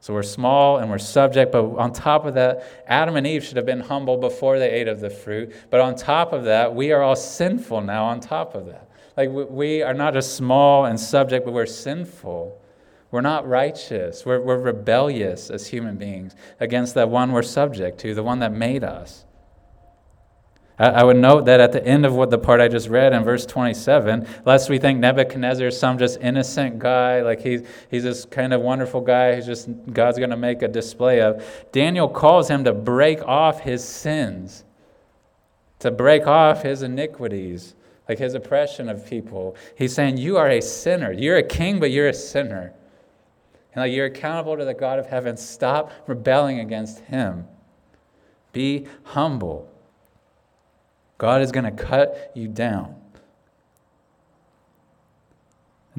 So 0.00 0.14
we're 0.14 0.22
small 0.22 0.78
and 0.78 0.90
we're 0.90 0.98
subject, 0.98 1.50
but 1.50 1.64
on 1.76 1.92
top 1.92 2.24
of 2.24 2.34
that, 2.34 2.84
Adam 2.86 3.16
and 3.16 3.26
Eve 3.26 3.42
should 3.44 3.56
have 3.56 3.66
been 3.66 3.80
humble 3.80 4.16
before 4.16 4.58
they 4.58 4.70
ate 4.70 4.86
of 4.86 5.00
the 5.00 5.10
fruit. 5.10 5.52
But 5.70 5.80
on 5.80 5.96
top 5.96 6.32
of 6.32 6.44
that, 6.44 6.74
we 6.74 6.92
are 6.92 7.02
all 7.02 7.16
sinful 7.16 7.80
now, 7.80 8.04
on 8.04 8.20
top 8.20 8.54
of 8.54 8.66
that. 8.66 8.88
Like 9.16 9.30
we 9.30 9.82
are 9.82 9.94
not 9.94 10.14
just 10.14 10.36
small 10.36 10.84
and 10.84 11.00
subject, 11.00 11.44
but 11.44 11.52
we're 11.52 11.66
sinful. 11.66 12.62
We're 13.10 13.22
not 13.22 13.48
righteous. 13.48 14.26
We're, 14.26 14.40
we're 14.40 14.58
rebellious 14.58 15.50
as 15.50 15.68
human 15.68 15.96
beings 15.96 16.34
against 16.60 16.94
that 16.94 17.08
one 17.08 17.32
we're 17.32 17.42
subject 17.42 17.98
to, 18.00 18.14
the 18.14 18.22
one 18.22 18.40
that 18.40 18.52
made 18.52 18.84
us. 18.84 19.24
I, 20.78 20.88
I 20.88 21.04
would 21.04 21.16
note 21.16 21.46
that 21.46 21.58
at 21.60 21.72
the 21.72 21.84
end 21.84 22.04
of 22.04 22.14
what 22.14 22.28
the 22.28 22.38
part 22.38 22.60
I 22.60 22.68
just 22.68 22.88
read 22.88 23.14
in 23.14 23.24
verse 23.24 23.46
27, 23.46 24.26
lest 24.44 24.68
we 24.68 24.78
think 24.78 25.00
Nebuchadnezzar 25.00 25.68
is 25.68 25.78
some 25.78 25.96
just 25.96 26.20
innocent 26.20 26.78
guy, 26.78 27.22
like 27.22 27.40
he's, 27.40 27.62
he's 27.90 28.02
this 28.02 28.26
kind 28.26 28.52
of 28.52 28.60
wonderful 28.60 29.00
guy 29.00 29.34
who's 29.34 29.46
just 29.46 29.68
God's 29.92 30.18
going 30.18 30.30
to 30.30 30.36
make 30.36 30.60
a 30.60 30.68
display 30.68 31.22
of, 31.22 31.42
Daniel 31.72 32.08
calls 32.08 32.48
him 32.48 32.64
to 32.64 32.74
break 32.74 33.22
off 33.22 33.60
his 33.60 33.82
sins, 33.82 34.64
to 35.78 35.90
break 35.90 36.26
off 36.26 36.62
his 36.62 36.82
iniquities 36.82 37.74
like 38.06 38.18
his 38.18 38.34
oppression 38.34 38.88
of 38.88 39.06
people. 39.06 39.54
He's 39.76 39.94
saying, 39.94 40.16
You 40.16 40.38
are 40.38 40.48
a 40.48 40.62
sinner. 40.62 41.12
You're 41.12 41.36
a 41.36 41.42
king, 41.42 41.78
but 41.78 41.90
you're 41.90 42.08
a 42.08 42.14
sinner. 42.14 42.72
Like 43.78 43.92
you're 43.92 44.06
accountable 44.06 44.56
to 44.56 44.64
the 44.64 44.74
God 44.74 44.98
of 44.98 45.06
heaven. 45.06 45.36
Stop 45.36 45.92
rebelling 46.06 46.60
against 46.60 47.00
him. 47.00 47.46
Be 48.52 48.86
humble. 49.04 49.70
God 51.18 51.42
is 51.42 51.52
going 51.52 51.64
to 51.64 51.70
cut 51.70 52.32
you 52.34 52.48
down. 52.48 52.94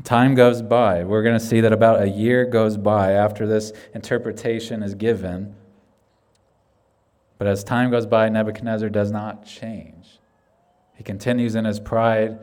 Time 0.04 0.34
goes 0.34 0.62
by. 0.62 1.04
We're 1.04 1.24
going 1.24 1.38
to 1.38 1.46
see 1.46 1.60
that 1.62 1.74
about 1.74 2.02
a 2.02 2.08
year 2.08 2.46
goes 2.46 2.78
by 2.78 3.12
after 3.12 3.46
this 3.46 3.74
interpretation 3.94 4.82
is 4.82 4.96
given. 4.96 5.56
But 7.38 7.48
as 7.48 7.63
time 7.63 7.92
goes 7.92 8.06
by, 8.06 8.30
Nebuchadnezzar 8.30 8.89
does 8.89 9.12
not 9.12 9.46
change. 9.46 10.20
He 10.96 11.04
continues 11.04 11.56
in 11.56 11.65
his 11.65 11.80
pride. 11.80 12.39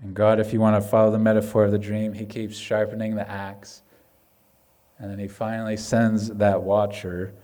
And 0.00 0.14
God, 0.14 0.40
if 0.40 0.52
you 0.52 0.60
want 0.60 0.82
to 0.82 0.88
follow 0.88 1.12
the 1.12 1.18
metaphor 1.18 1.64
of 1.64 1.70
the 1.70 1.78
dream, 1.78 2.12
he 2.12 2.24
keeps 2.24 2.56
sharpening 2.56 3.14
the 3.14 3.28
axe 3.28 3.81
and 5.02 5.10
then 5.10 5.18
he 5.18 5.26
finally 5.26 5.76
sends 5.76 6.28
that 6.28 6.62
watcher 6.62 7.34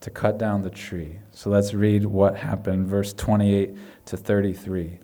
to 0.00 0.08
cut 0.08 0.38
down 0.38 0.62
the 0.62 0.70
tree. 0.70 1.18
So 1.32 1.50
let's 1.50 1.74
read 1.74 2.06
what 2.06 2.36
happened, 2.36 2.86
verse 2.86 3.12
28 3.12 3.76
to 4.06 4.16
33. 4.16 5.00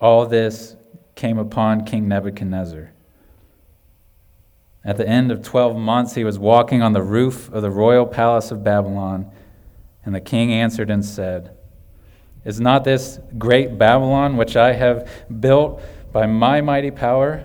All 0.00 0.26
this 0.26 0.74
came 1.14 1.38
upon 1.38 1.84
King 1.84 2.08
Nebuchadnezzar. 2.08 2.90
At 4.84 4.96
the 4.96 5.08
end 5.08 5.30
of 5.30 5.42
12 5.42 5.76
months, 5.76 6.16
he 6.16 6.24
was 6.24 6.36
walking 6.36 6.82
on 6.82 6.92
the 6.92 7.02
roof 7.02 7.48
of 7.52 7.62
the 7.62 7.70
royal 7.70 8.06
palace 8.06 8.50
of 8.50 8.64
Babylon, 8.64 9.30
and 10.04 10.12
the 10.12 10.20
king 10.20 10.52
answered 10.52 10.90
and 10.90 11.04
said, 11.04 11.56
Is 12.44 12.60
not 12.60 12.82
this 12.82 13.20
great 13.38 13.78
Babylon, 13.78 14.36
which 14.36 14.56
I 14.56 14.72
have 14.72 15.08
built 15.40 15.80
by 16.12 16.26
my 16.26 16.60
mighty 16.60 16.90
power? 16.90 17.44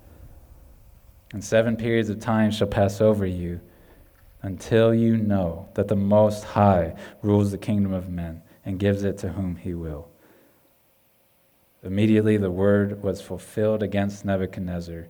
and 1.33 1.43
seven 1.43 1.75
periods 1.77 2.09
of 2.09 2.19
time 2.19 2.51
shall 2.51 2.67
pass 2.67 3.01
over 3.01 3.25
you 3.25 3.61
until 4.41 4.93
you 4.93 5.17
know 5.17 5.69
that 5.75 5.87
the 5.87 5.95
Most 5.95 6.43
High 6.43 6.95
rules 7.21 7.51
the 7.51 7.57
kingdom 7.57 7.93
of 7.93 8.09
men 8.09 8.41
and 8.65 8.79
gives 8.79 9.03
it 9.03 9.17
to 9.19 9.29
whom 9.29 9.55
he 9.55 9.73
will. 9.73 10.07
Immediately 11.83 12.37
the 12.37 12.51
word 12.51 13.01
was 13.01 13.21
fulfilled 13.21 13.81
against 13.81 14.25
Nebuchadnezzar. 14.25 15.07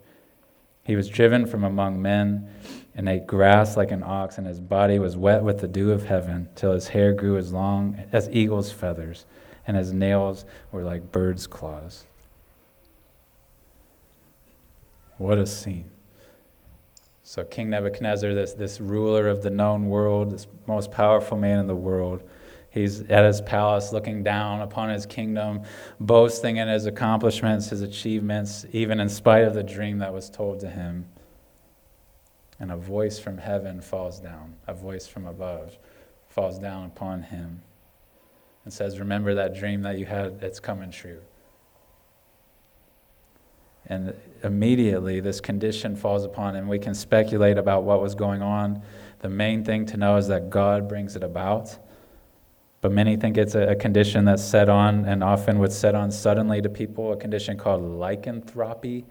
He 0.84 0.96
was 0.96 1.08
driven 1.08 1.46
from 1.46 1.64
among 1.64 2.00
men 2.00 2.48
and 2.94 3.08
ate 3.08 3.26
grass 3.26 3.76
like 3.76 3.90
an 3.90 4.02
ox, 4.02 4.38
and 4.38 4.46
his 4.46 4.60
body 4.60 4.98
was 4.98 5.16
wet 5.16 5.42
with 5.42 5.60
the 5.60 5.68
dew 5.68 5.92
of 5.92 6.06
heaven, 6.06 6.48
till 6.54 6.72
his 6.72 6.88
hair 6.88 7.12
grew 7.12 7.36
as 7.36 7.52
long 7.52 8.02
as 8.12 8.28
eagle's 8.30 8.72
feathers, 8.72 9.24
and 9.66 9.76
his 9.76 9.92
nails 9.92 10.44
were 10.72 10.82
like 10.82 11.12
bird's 11.12 11.46
claws. 11.46 12.04
What 15.18 15.38
a 15.38 15.46
scene. 15.46 15.90
So, 17.32 17.44
King 17.44 17.70
Nebuchadnezzar, 17.70 18.34
this, 18.34 18.52
this 18.52 18.78
ruler 18.78 19.26
of 19.26 19.42
the 19.42 19.48
known 19.48 19.86
world, 19.86 20.32
this 20.32 20.46
most 20.66 20.92
powerful 20.92 21.38
man 21.38 21.60
in 21.60 21.66
the 21.66 21.74
world, 21.74 22.22
he's 22.68 23.00
at 23.08 23.24
his 23.24 23.40
palace 23.40 23.90
looking 23.90 24.22
down 24.22 24.60
upon 24.60 24.90
his 24.90 25.06
kingdom, 25.06 25.62
boasting 25.98 26.58
in 26.58 26.68
his 26.68 26.84
accomplishments, 26.84 27.70
his 27.70 27.80
achievements, 27.80 28.66
even 28.72 29.00
in 29.00 29.08
spite 29.08 29.44
of 29.44 29.54
the 29.54 29.62
dream 29.62 29.96
that 30.00 30.12
was 30.12 30.28
told 30.28 30.60
to 30.60 30.68
him. 30.68 31.08
And 32.60 32.70
a 32.70 32.76
voice 32.76 33.18
from 33.18 33.38
heaven 33.38 33.80
falls 33.80 34.20
down, 34.20 34.56
a 34.66 34.74
voice 34.74 35.06
from 35.06 35.26
above 35.26 35.78
falls 36.28 36.58
down 36.58 36.84
upon 36.84 37.22
him 37.22 37.62
and 38.64 38.74
says, 38.74 38.98
Remember 38.98 39.36
that 39.36 39.54
dream 39.54 39.80
that 39.84 39.98
you 39.98 40.04
had, 40.04 40.40
it's 40.42 40.60
coming 40.60 40.90
true. 40.90 41.22
And 43.86 44.14
immediately 44.42 45.20
this 45.20 45.40
condition 45.40 45.96
falls 45.96 46.24
upon 46.24 46.56
him. 46.56 46.68
We 46.68 46.78
can 46.78 46.94
speculate 46.94 47.58
about 47.58 47.84
what 47.84 48.00
was 48.00 48.14
going 48.14 48.42
on. 48.42 48.82
The 49.20 49.28
main 49.28 49.64
thing 49.64 49.86
to 49.86 49.96
know 49.96 50.16
is 50.16 50.28
that 50.28 50.50
God 50.50 50.88
brings 50.88 51.16
it 51.16 51.22
about. 51.22 51.78
But 52.82 52.90
many 52.90 53.16
think 53.16 53.38
it's 53.38 53.54
a, 53.54 53.76
condition 53.76 54.24
that's 54.24 54.42
set 54.42 54.68
on 54.68 55.04
and 55.04 55.22
often 55.22 55.60
would 55.60 55.72
set 55.72 55.94
on 55.94 56.10
suddenly 56.10 56.60
to 56.60 56.68
people, 56.68 57.12
a 57.12 57.16
condition 57.16 57.56
called 57.56 57.80
lycanthropy. 57.80 59.04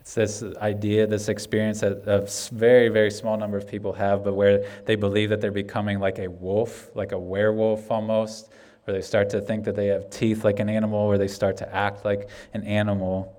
It's 0.00 0.14
this 0.14 0.42
idea, 0.62 1.06
this 1.06 1.28
experience 1.28 1.80
that 1.80 2.06
a 2.06 2.26
very, 2.54 2.88
very 2.88 3.10
small 3.10 3.36
number 3.36 3.58
of 3.58 3.68
people 3.68 3.92
have, 3.92 4.24
but 4.24 4.34
where 4.34 4.64
they 4.86 4.96
believe 4.96 5.28
that 5.28 5.42
they're 5.42 5.50
becoming 5.50 5.98
like 5.98 6.18
a 6.18 6.28
wolf, 6.28 6.90
like 6.94 7.12
a 7.12 7.18
werewolf 7.18 7.90
almost, 7.90 8.50
where 8.84 8.94
they 8.94 9.02
start 9.02 9.28
to 9.30 9.42
think 9.42 9.64
that 9.64 9.76
they 9.76 9.88
have 9.88 10.08
teeth 10.08 10.42
like 10.42 10.58
an 10.58 10.70
animal, 10.70 11.06
where 11.06 11.18
they 11.18 11.28
start 11.28 11.58
to 11.58 11.74
act 11.74 12.04
like 12.04 12.30
an 12.54 12.62
animal. 12.62 13.36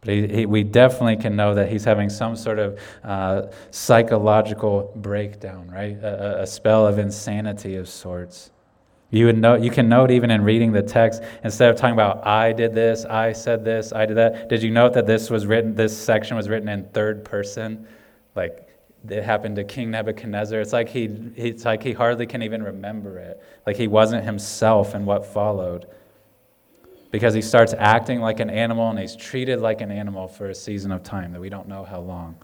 But 0.00 0.14
he, 0.14 0.26
he, 0.28 0.46
we 0.46 0.62
definitely 0.62 1.16
can 1.16 1.36
know 1.36 1.54
that 1.54 1.70
he's 1.70 1.84
having 1.84 2.08
some 2.08 2.34
sort 2.34 2.58
of 2.58 2.80
uh, 3.04 3.48
psychological 3.70 4.92
breakdown, 4.96 5.70
right? 5.70 5.96
A, 6.02 6.42
a, 6.42 6.46
spell 6.46 6.86
of 6.86 6.98
insanity 6.98 7.76
of 7.76 7.88
sorts. 7.88 8.50
You, 9.10 9.26
would 9.26 9.38
know, 9.38 9.56
you 9.56 9.70
can 9.70 9.88
note 9.88 10.10
even 10.10 10.30
in 10.30 10.42
reading 10.42 10.72
the 10.72 10.82
text, 10.82 11.22
instead 11.44 11.68
of 11.68 11.76
talking 11.76 11.94
about, 11.94 12.26
I 12.26 12.52
did 12.52 12.74
this, 12.74 13.04
I 13.04 13.32
said 13.32 13.64
this, 13.64 13.92
I 13.92 14.06
did 14.06 14.16
that, 14.16 14.48
did 14.48 14.62
you 14.62 14.70
note 14.70 14.94
that 14.94 15.06
this 15.06 15.28
was 15.28 15.46
written, 15.46 15.74
this 15.74 15.96
section 15.96 16.36
was 16.36 16.48
written 16.48 16.68
in 16.68 16.84
third 16.90 17.24
person? 17.24 17.86
Like 18.34 18.68
it 19.08 19.22
happened 19.22 19.56
to 19.56 19.64
King 19.64 19.90
Nebuchadnezzar. 19.90 20.60
It's 20.60 20.72
like 20.72 20.88
he, 20.88 21.04
it's 21.36 21.64
like 21.64 21.82
he 21.82 21.92
hardly 21.92 22.26
can 22.26 22.42
even 22.42 22.62
remember 22.62 23.18
it. 23.18 23.42
Like 23.66 23.76
he 23.76 23.88
wasn't 23.88 24.24
himself 24.24 24.94
in 24.94 25.04
what 25.04 25.26
followed 25.26 25.86
because 27.10 27.34
he 27.34 27.42
starts 27.42 27.74
acting 27.76 28.20
like 28.20 28.40
an 28.40 28.50
animal 28.50 28.88
and 28.88 28.98
he's 28.98 29.16
treated 29.16 29.60
like 29.60 29.80
an 29.80 29.90
animal 29.90 30.28
for 30.28 30.50
a 30.50 30.54
season 30.54 30.92
of 30.92 31.02
time 31.02 31.32
that 31.32 31.40
we 31.40 31.48
don't 31.48 31.68
know 31.68 31.84
how 31.84 32.00
long, 32.00 32.36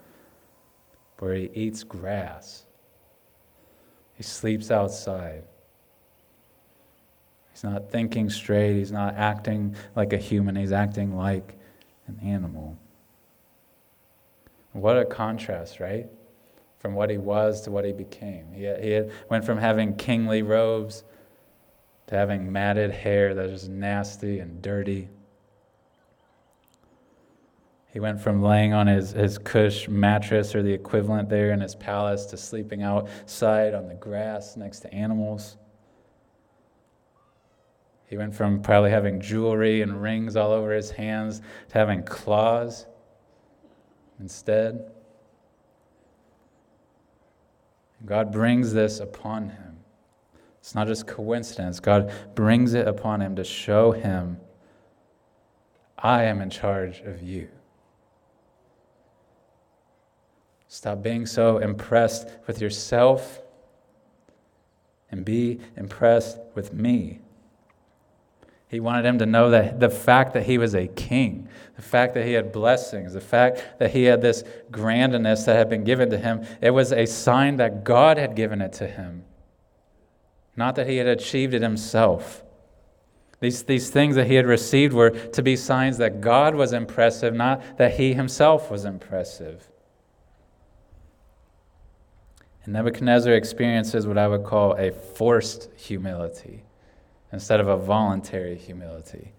where 1.19 1.35
he 1.35 1.51
eats 1.55 1.85
grass, 1.85 2.65
he 4.15 4.23
sleeps 4.23 4.71
outside. 4.71 5.45
He's 7.53 7.65
not 7.65 7.91
thinking 7.91 8.29
straight, 8.29 8.77
he's 8.77 8.93
not 8.93 9.15
acting 9.15 9.77
like 9.95 10.13
a 10.13 10.19
human, 10.19 10.57
he's 10.57 10.73
acting 10.73 11.17
like 11.17 11.57
an 12.09 12.19
animal. 12.23 12.77
What 14.73 14.99
a 14.99 15.05
contrast, 15.05 15.81
right? 15.81 16.07
From 16.79 16.95
what 16.95 17.09
he 17.09 17.17
was 17.17 17.63
to 17.63 17.71
what 17.71 17.85
he 17.85 17.93
became. 17.93 18.53
He, 18.53 18.65
he 18.65 19.03
went 19.31 19.45
from 19.45 19.57
having 19.57 19.97
kingly 19.97 20.43
robes 20.43 21.03
to 22.07 22.15
having 22.15 22.51
matted 22.53 22.91
hair 22.91 23.35
that 23.35 23.51
is 23.51 23.69
nasty 23.69 24.39
and 24.39 24.63
dirty. 24.63 25.09
He 27.93 28.01
went 28.01 28.21
from 28.21 28.43
laying 28.43 28.73
on 28.73 28.87
his, 28.87 29.13
his 29.13 29.39
cush 29.39 29.89
mattress 29.89 30.55
or 30.55 30.63
the 30.63 30.73
equivalent 30.73 31.29
there 31.29 31.53
in 31.53 31.61
his 31.61 31.75
palace 31.75 32.27
to 32.27 32.37
sleeping 32.37 32.83
outside 32.83 33.75
on 33.75 33.89
the 33.89 33.95
grass 33.95 34.57
next 34.57 34.81
to 34.81 34.95
animals. 34.95 35.57
He 38.09 38.17
went 38.17 38.35
from 38.35 38.63
probably 38.63 38.91
having 38.91 39.21
jewelry 39.21 39.83
and 39.83 40.01
rings 40.01 40.37
all 40.37 40.53
over 40.53 40.73
his 40.73 40.91
hands 40.93 41.41
to 41.71 41.79
having 41.79 42.05
claws 42.05 42.87
instead. 44.21 44.93
God 48.05 48.31
brings 48.31 48.73
this 48.73 49.01
upon 49.01 49.49
him. 49.49 49.66
It's 50.67 50.75
not 50.75 50.89
just 50.89 51.07
coincidence. 51.07 51.79
God 51.79 52.13
brings 52.35 52.75
it 52.75 52.89
upon 52.89 53.23
him 53.23 53.37
to 53.37 53.45
show 53.45 53.93
him, 53.93 54.39
I 55.97 56.25
am 56.25 56.41
in 56.41 56.51
charge 56.51 57.03
of 57.03 57.23
you. 57.23 57.47
Stop 60.67 61.05
being 61.05 61.25
so 61.25 61.59
impressed 61.59 62.29
with 62.49 62.61
yourself 62.61 63.43
and 65.09 65.25
be 65.25 65.61
impressed 65.77 66.41
with 66.57 66.73
me. 66.73 67.21
He 68.67 68.81
wanted 68.81 69.05
him 69.05 69.19
to 69.21 69.27
know 69.27 69.51
that 69.51 69.79
the 69.79 69.89
fact 69.89 70.35
that 70.35 70.47
he 70.47 70.59
was 70.59 70.75
a 70.75 70.89
king, 70.89 71.49
the 71.77 71.83
fact 71.83 72.15
that 72.15 72.27
he 72.27 72.33
had 72.33 72.51
blessings, 72.51 73.13
the 73.13 73.21
fact 73.21 73.79
that 73.79 73.93
he 73.93 74.03
had 74.03 74.21
this 74.21 74.43
grandness 74.73 75.45
that 75.45 75.55
had 75.55 75.69
been 75.69 75.85
given 75.85 76.11
to 76.11 76.19
him, 76.19 76.45
it 76.61 76.71
was 76.71 76.93
a 76.93 77.07
sign 77.07 77.59
that 77.59 77.85
God 77.85 78.19
had 78.19 78.35
given 78.35 78.61
it 78.61 78.73
to 78.73 78.89
him 78.89 79.23
not 80.57 80.75
that 80.77 80.89
he 80.89 80.97
had 80.97 81.07
achieved 81.07 81.55
it 81.55 81.63
himself. 81.63 82.43
These, 83.41 83.65
these 83.65 83.91
things 83.91 84.17
that 84.17 84.27
he 84.27 84.35
had 84.35 84.47
received 84.47 84.95
were 84.95 85.11
to 85.11 85.43
be 85.43 85.57
signs 85.57 85.99
that 85.99 86.21
God 86.21 86.55
was 86.55 86.73
impressive, 86.73 87.35
not 87.35 87.79
that 87.79 87.95
he 87.95 88.15
himself 88.15 88.71
was 88.71 88.85
impressive. 88.85 89.69
And 92.65 92.73
Nebuchadnezzar 92.73 93.35
experiences 93.35 94.07
what 94.07 94.19
I 94.19 94.27
would 94.27 94.45
call 94.45 94.75
a 94.75 94.91
forced 94.91 95.69
humility 95.77 96.65
instead 97.31 97.61
of 97.61 97.69
a 97.69 97.77
voluntary 97.77 98.57
humility. 98.57 99.33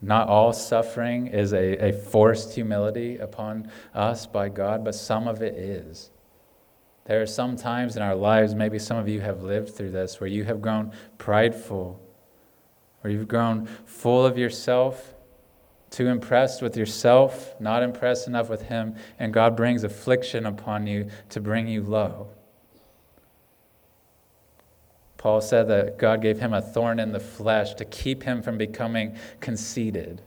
Not 0.00 0.28
all 0.28 0.52
suffering 0.52 1.26
is 1.26 1.52
a, 1.52 1.88
a 1.88 1.92
forced 1.92 2.54
humility 2.54 3.16
upon 3.16 3.70
us 3.92 4.26
by 4.26 4.48
God, 4.48 4.84
but 4.84 4.94
some 4.94 5.26
of 5.26 5.42
it 5.42 5.54
is. 5.54 6.10
There 7.06 7.22
are 7.22 7.26
some 7.26 7.56
times 7.56 7.96
in 7.96 8.02
our 8.02 8.14
lives, 8.14 8.54
maybe 8.54 8.78
some 8.78 8.96
of 8.96 9.08
you 9.08 9.20
have 9.20 9.42
lived 9.42 9.74
through 9.74 9.92
this, 9.92 10.20
where 10.20 10.28
you 10.28 10.44
have 10.44 10.60
grown 10.60 10.92
prideful, 11.18 12.00
where 13.00 13.12
you've 13.12 13.28
grown 13.28 13.66
full 13.84 14.26
of 14.26 14.36
yourself, 14.36 15.14
too 15.90 16.08
impressed 16.08 16.62
with 16.62 16.76
yourself, 16.76 17.54
not 17.60 17.82
impressed 17.82 18.26
enough 18.26 18.50
with 18.50 18.62
Him, 18.62 18.96
and 19.18 19.32
God 19.32 19.56
brings 19.56 19.84
affliction 19.84 20.46
upon 20.46 20.86
you 20.86 21.08
to 21.30 21.40
bring 21.40 21.68
you 21.68 21.82
low. 21.82 22.28
Paul 25.26 25.40
said 25.40 25.68
that 25.68 25.98
God 25.98 26.22
gave 26.22 26.38
him 26.38 26.52
a 26.52 26.62
thorn 26.62 27.00
in 27.00 27.10
the 27.10 27.18
flesh 27.18 27.74
to 27.74 27.84
keep 27.84 28.22
him 28.22 28.42
from 28.42 28.58
becoming 28.58 29.16
conceited. 29.40 30.22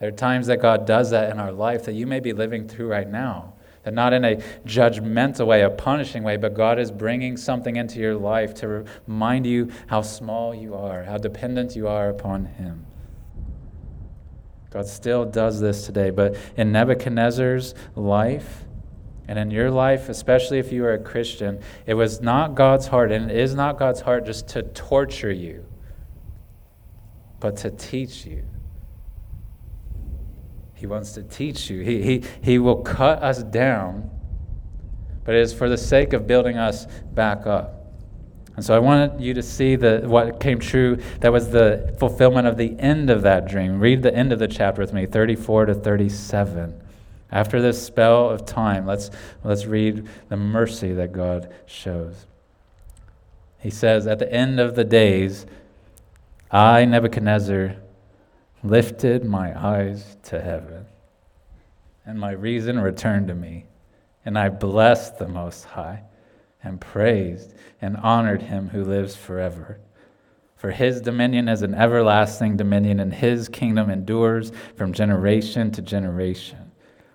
There 0.00 0.08
are 0.08 0.12
times 0.12 0.48
that 0.48 0.60
God 0.60 0.86
does 0.86 1.10
that 1.10 1.30
in 1.30 1.38
our 1.38 1.52
life 1.52 1.84
that 1.84 1.94
you 1.94 2.06
may 2.06 2.18
be 2.18 2.32
living 2.32 2.66
through 2.66 2.88
right 2.88 3.08
now. 3.08 3.54
And 3.84 3.96
not 3.96 4.12
in 4.12 4.24
a 4.24 4.36
judgmental 4.64 5.46
way, 5.46 5.62
a 5.62 5.70
punishing 5.70 6.22
way, 6.22 6.36
but 6.36 6.54
God 6.54 6.78
is 6.78 6.90
bringing 6.90 7.36
something 7.36 7.76
into 7.76 7.98
your 7.98 8.14
life 8.14 8.54
to 8.54 8.84
remind 9.06 9.44
you 9.46 9.72
how 9.88 10.02
small 10.02 10.54
you 10.54 10.74
are, 10.74 11.02
how 11.02 11.18
dependent 11.18 11.74
you 11.74 11.88
are 11.88 12.08
upon 12.08 12.44
Him. 12.44 12.86
God 14.70 14.86
still 14.86 15.24
does 15.24 15.60
this 15.60 15.84
today, 15.84 16.10
but 16.10 16.36
in 16.56 16.72
Nebuchadnezzar's 16.72 17.74
life, 17.96 18.64
and 19.28 19.38
in 19.38 19.50
your 19.50 19.70
life, 19.70 20.08
especially 20.08 20.58
if 20.58 20.72
you 20.72 20.84
are 20.84 20.94
a 20.94 20.98
Christian, 20.98 21.60
it 21.86 21.94
was 21.94 22.20
not 22.20 22.54
God's 22.54 22.86
heart, 22.86 23.12
and 23.12 23.30
it 23.30 23.36
is 23.36 23.54
not 23.54 23.78
God's 23.78 24.00
heart 24.00 24.26
just 24.26 24.48
to 24.48 24.62
torture 24.62 25.30
you, 25.30 25.64
but 27.40 27.56
to 27.58 27.70
teach 27.70 28.26
you. 28.26 28.44
He 30.82 30.86
wants 30.88 31.12
to 31.12 31.22
teach 31.22 31.70
you. 31.70 31.82
He, 31.82 32.02
he, 32.02 32.24
he 32.42 32.58
will 32.58 32.82
cut 32.82 33.22
us 33.22 33.44
down, 33.44 34.10
but 35.22 35.36
it 35.36 35.40
is 35.40 35.54
for 35.54 35.68
the 35.68 35.78
sake 35.78 36.12
of 36.12 36.26
building 36.26 36.58
us 36.58 36.86
back 37.14 37.46
up. 37.46 37.86
And 38.56 38.64
so 38.64 38.74
I 38.74 38.80
wanted 38.80 39.20
you 39.20 39.32
to 39.34 39.44
see 39.44 39.76
the, 39.76 40.02
what 40.04 40.40
came 40.40 40.58
true. 40.58 41.00
That 41.20 41.30
was 41.32 41.50
the 41.50 41.94
fulfillment 42.00 42.48
of 42.48 42.56
the 42.56 42.76
end 42.80 43.10
of 43.10 43.22
that 43.22 43.46
dream. 43.46 43.78
Read 43.78 44.02
the 44.02 44.12
end 44.12 44.32
of 44.32 44.40
the 44.40 44.48
chapter 44.48 44.82
with 44.82 44.92
me, 44.92 45.06
34 45.06 45.66
to 45.66 45.74
37. 45.74 46.82
After 47.30 47.62
this 47.62 47.80
spell 47.80 48.28
of 48.28 48.44
time, 48.44 48.84
let's, 48.84 49.12
let's 49.44 49.66
read 49.66 50.08
the 50.30 50.36
mercy 50.36 50.92
that 50.94 51.12
God 51.12 51.54
shows. 51.64 52.26
He 53.60 53.70
says, 53.70 54.08
At 54.08 54.18
the 54.18 54.32
end 54.32 54.58
of 54.58 54.74
the 54.74 54.82
days, 54.82 55.46
I, 56.50 56.84
Nebuchadnezzar, 56.86 57.76
lifted 58.62 59.24
my 59.24 59.58
eyes 59.58 60.16
to 60.22 60.40
heaven, 60.40 60.86
and 62.06 62.18
my 62.18 62.32
reason 62.32 62.78
returned 62.78 63.28
to 63.28 63.34
me, 63.34 63.66
and 64.24 64.38
I 64.38 64.48
blessed 64.48 65.18
the 65.18 65.28
Most 65.28 65.64
High, 65.64 66.04
and 66.62 66.80
praised 66.80 67.54
and 67.80 67.96
honored 67.96 68.42
him 68.42 68.68
who 68.68 68.84
lives 68.84 69.16
forever. 69.16 69.80
For 70.54 70.70
his 70.70 71.00
dominion 71.00 71.48
is 71.48 71.62
an 71.62 71.74
everlasting 71.74 72.56
dominion, 72.56 73.00
and 73.00 73.12
his 73.12 73.48
kingdom 73.48 73.90
endures 73.90 74.52
from 74.76 74.92
generation 74.92 75.72
to 75.72 75.82
generation. 75.82 76.61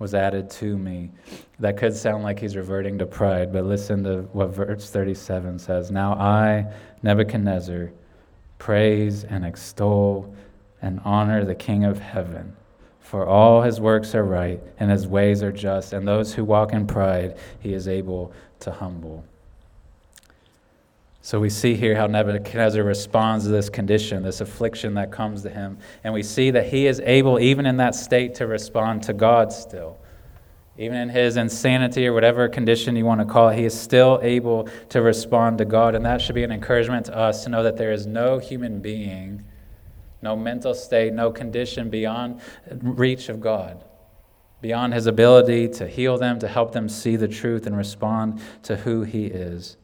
was 0.00 0.14
added 0.14 0.50
to 0.50 0.76
me. 0.76 1.10
That 1.60 1.76
could 1.76 1.94
sound 1.94 2.24
like 2.24 2.40
he's 2.40 2.56
reverting 2.56 2.98
to 2.98 3.06
pride, 3.06 3.52
but 3.52 3.66
listen 3.66 4.02
to 4.04 4.22
what 4.32 4.48
verse 4.48 4.90
37 4.90 5.58
says. 5.60 5.90
Now 5.90 6.14
I, 6.14 6.66
Nebuchadnezzar, 7.02 7.92
praise 8.58 9.24
and 9.24 9.44
extol 9.44 10.34
and 10.82 11.00
honor 11.04 11.44
the 11.44 11.54
King 11.54 11.84
of 11.84 11.98
heaven. 11.98 12.56
For 12.98 13.26
all 13.26 13.60
his 13.62 13.78
works 13.80 14.14
are 14.14 14.24
right, 14.24 14.60
and 14.78 14.90
his 14.90 15.06
ways 15.06 15.42
are 15.42 15.52
just, 15.52 15.92
and 15.92 16.08
those 16.08 16.32
who 16.32 16.44
walk 16.44 16.72
in 16.72 16.86
pride 16.86 17.36
he 17.60 17.74
is 17.74 17.86
able 17.86 18.32
to 18.60 18.70
humble. 18.70 19.24
So 21.22 21.38
we 21.38 21.50
see 21.50 21.74
here 21.74 21.94
how 21.96 22.06
Nebuchadnezzar 22.06 22.82
responds 22.82 23.44
to 23.44 23.50
this 23.50 23.68
condition, 23.68 24.22
this 24.22 24.40
affliction 24.40 24.94
that 24.94 25.12
comes 25.12 25.42
to 25.42 25.50
him. 25.50 25.78
And 26.02 26.14
we 26.14 26.22
see 26.22 26.50
that 26.50 26.68
he 26.68 26.86
is 26.86 27.00
able, 27.00 27.38
even 27.38 27.66
in 27.66 27.76
that 27.76 27.94
state, 27.94 28.34
to 28.36 28.46
respond 28.46 29.02
to 29.04 29.12
God 29.12 29.52
still. 29.52 29.98
Even 30.78 30.96
in 30.96 31.08
his 31.10 31.36
insanity 31.36 32.06
or 32.06 32.14
whatever 32.14 32.48
condition 32.48 32.96
you 32.96 33.04
want 33.04 33.20
to 33.20 33.26
call 33.26 33.50
it, 33.50 33.58
he 33.58 33.66
is 33.66 33.78
still 33.78 34.18
able 34.22 34.66
to 34.88 35.02
respond 35.02 35.58
to 35.58 35.66
God. 35.66 35.94
And 35.94 36.06
that 36.06 36.22
should 36.22 36.34
be 36.34 36.42
an 36.42 36.52
encouragement 36.52 37.06
to 37.06 37.16
us 37.16 37.44
to 37.44 37.50
know 37.50 37.62
that 37.64 37.76
there 37.76 37.92
is 37.92 38.06
no 38.06 38.38
human 38.38 38.80
being, 38.80 39.44
no 40.22 40.34
mental 40.34 40.72
state, 40.72 41.12
no 41.12 41.30
condition 41.30 41.90
beyond 41.90 42.40
reach 42.80 43.28
of 43.28 43.42
God, 43.42 43.84
beyond 44.62 44.94
his 44.94 45.04
ability 45.06 45.68
to 45.68 45.86
heal 45.86 46.16
them, 46.16 46.38
to 46.38 46.48
help 46.48 46.72
them 46.72 46.88
see 46.88 47.16
the 47.16 47.28
truth 47.28 47.66
and 47.66 47.76
respond 47.76 48.40
to 48.62 48.76
who 48.76 49.02
he 49.02 49.26
is. 49.26 49.76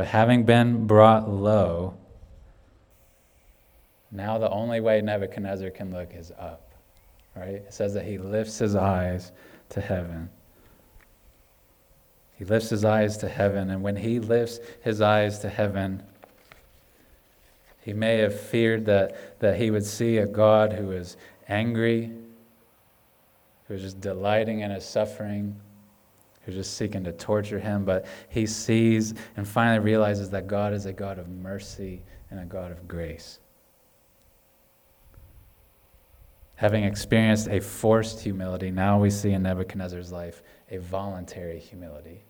But 0.00 0.06
having 0.06 0.44
been 0.44 0.86
brought 0.86 1.28
low, 1.28 1.92
now 4.10 4.38
the 4.38 4.48
only 4.48 4.80
way 4.80 5.02
Nebuchadnezzar 5.02 5.68
can 5.68 5.92
look 5.92 6.14
is 6.14 6.32
up. 6.38 6.72
Right? 7.36 7.56
It 7.56 7.74
says 7.74 7.92
that 7.92 8.06
he 8.06 8.16
lifts 8.16 8.58
his 8.58 8.74
eyes 8.74 9.30
to 9.68 9.82
heaven. 9.82 10.30
He 12.34 12.46
lifts 12.46 12.70
his 12.70 12.82
eyes 12.82 13.18
to 13.18 13.28
heaven, 13.28 13.68
and 13.68 13.82
when 13.82 13.94
he 13.94 14.20
lifts 14.20 14.60
his 14.80 15.02
eyes 15.02 15.40
to 15.40 15.50
heaven, 15.50 16.02
he 17.82 17.92
may 17.92 18.20
have 18.20 18.40
feared 18.40 18.86
that, 18.86 19.38
that 19.40 19.58
he 19.58 19.70
would 19.70 19.84
see 19.84 20.16
a 20.16 20.26
God 20.26 20.72
who 20.72 20.92
is 20.92 21.18
angry, 21.46 22.10
who 23.68 23.74
is 23.74 23.82
just 23.82 24.00
delighting 24.00 24.60
in 24.60 24.70
his 24.70 24.86
suffering, 24.86 25.60
who's 26.50 26.66
just 26.66 26.76
seeking 26.76 27.04
to 27.04 27.12
torture 27.12 27.58
him, 27.58 27.84
but 27.84 28.06
he 28.28 28.46
sees 28.46 29.14
and 29.36 29.46
finally 29.46 29.78
realizes 29.78 30.30
that 30.30 30.46
God 30.46 30.72
is 30.72 30.86
a 30.86 30.92
God 30.92 31.18
of 31.18 31.28
mercy 31.28 32.02
and 32.30 32.40
a 32.40 32.44
God 32.44 32.72
of 32.72 32.88
grace. 32.88 33.38
Having 36.56 36.84
experienced 36.84 37.48
a 37.48 37.60
forced 37.60 38.20
humility, 38.20 38.70
now 38.70 39.00
we 39.00 39.10
see 39.10 39.30
in 39.30 39.42
Nebuchadnezzar's 39.42 40.12
life 40.12 40.42
a 40.70 40.78
voluntary 40.78 41.58
humility. 41.58 42.24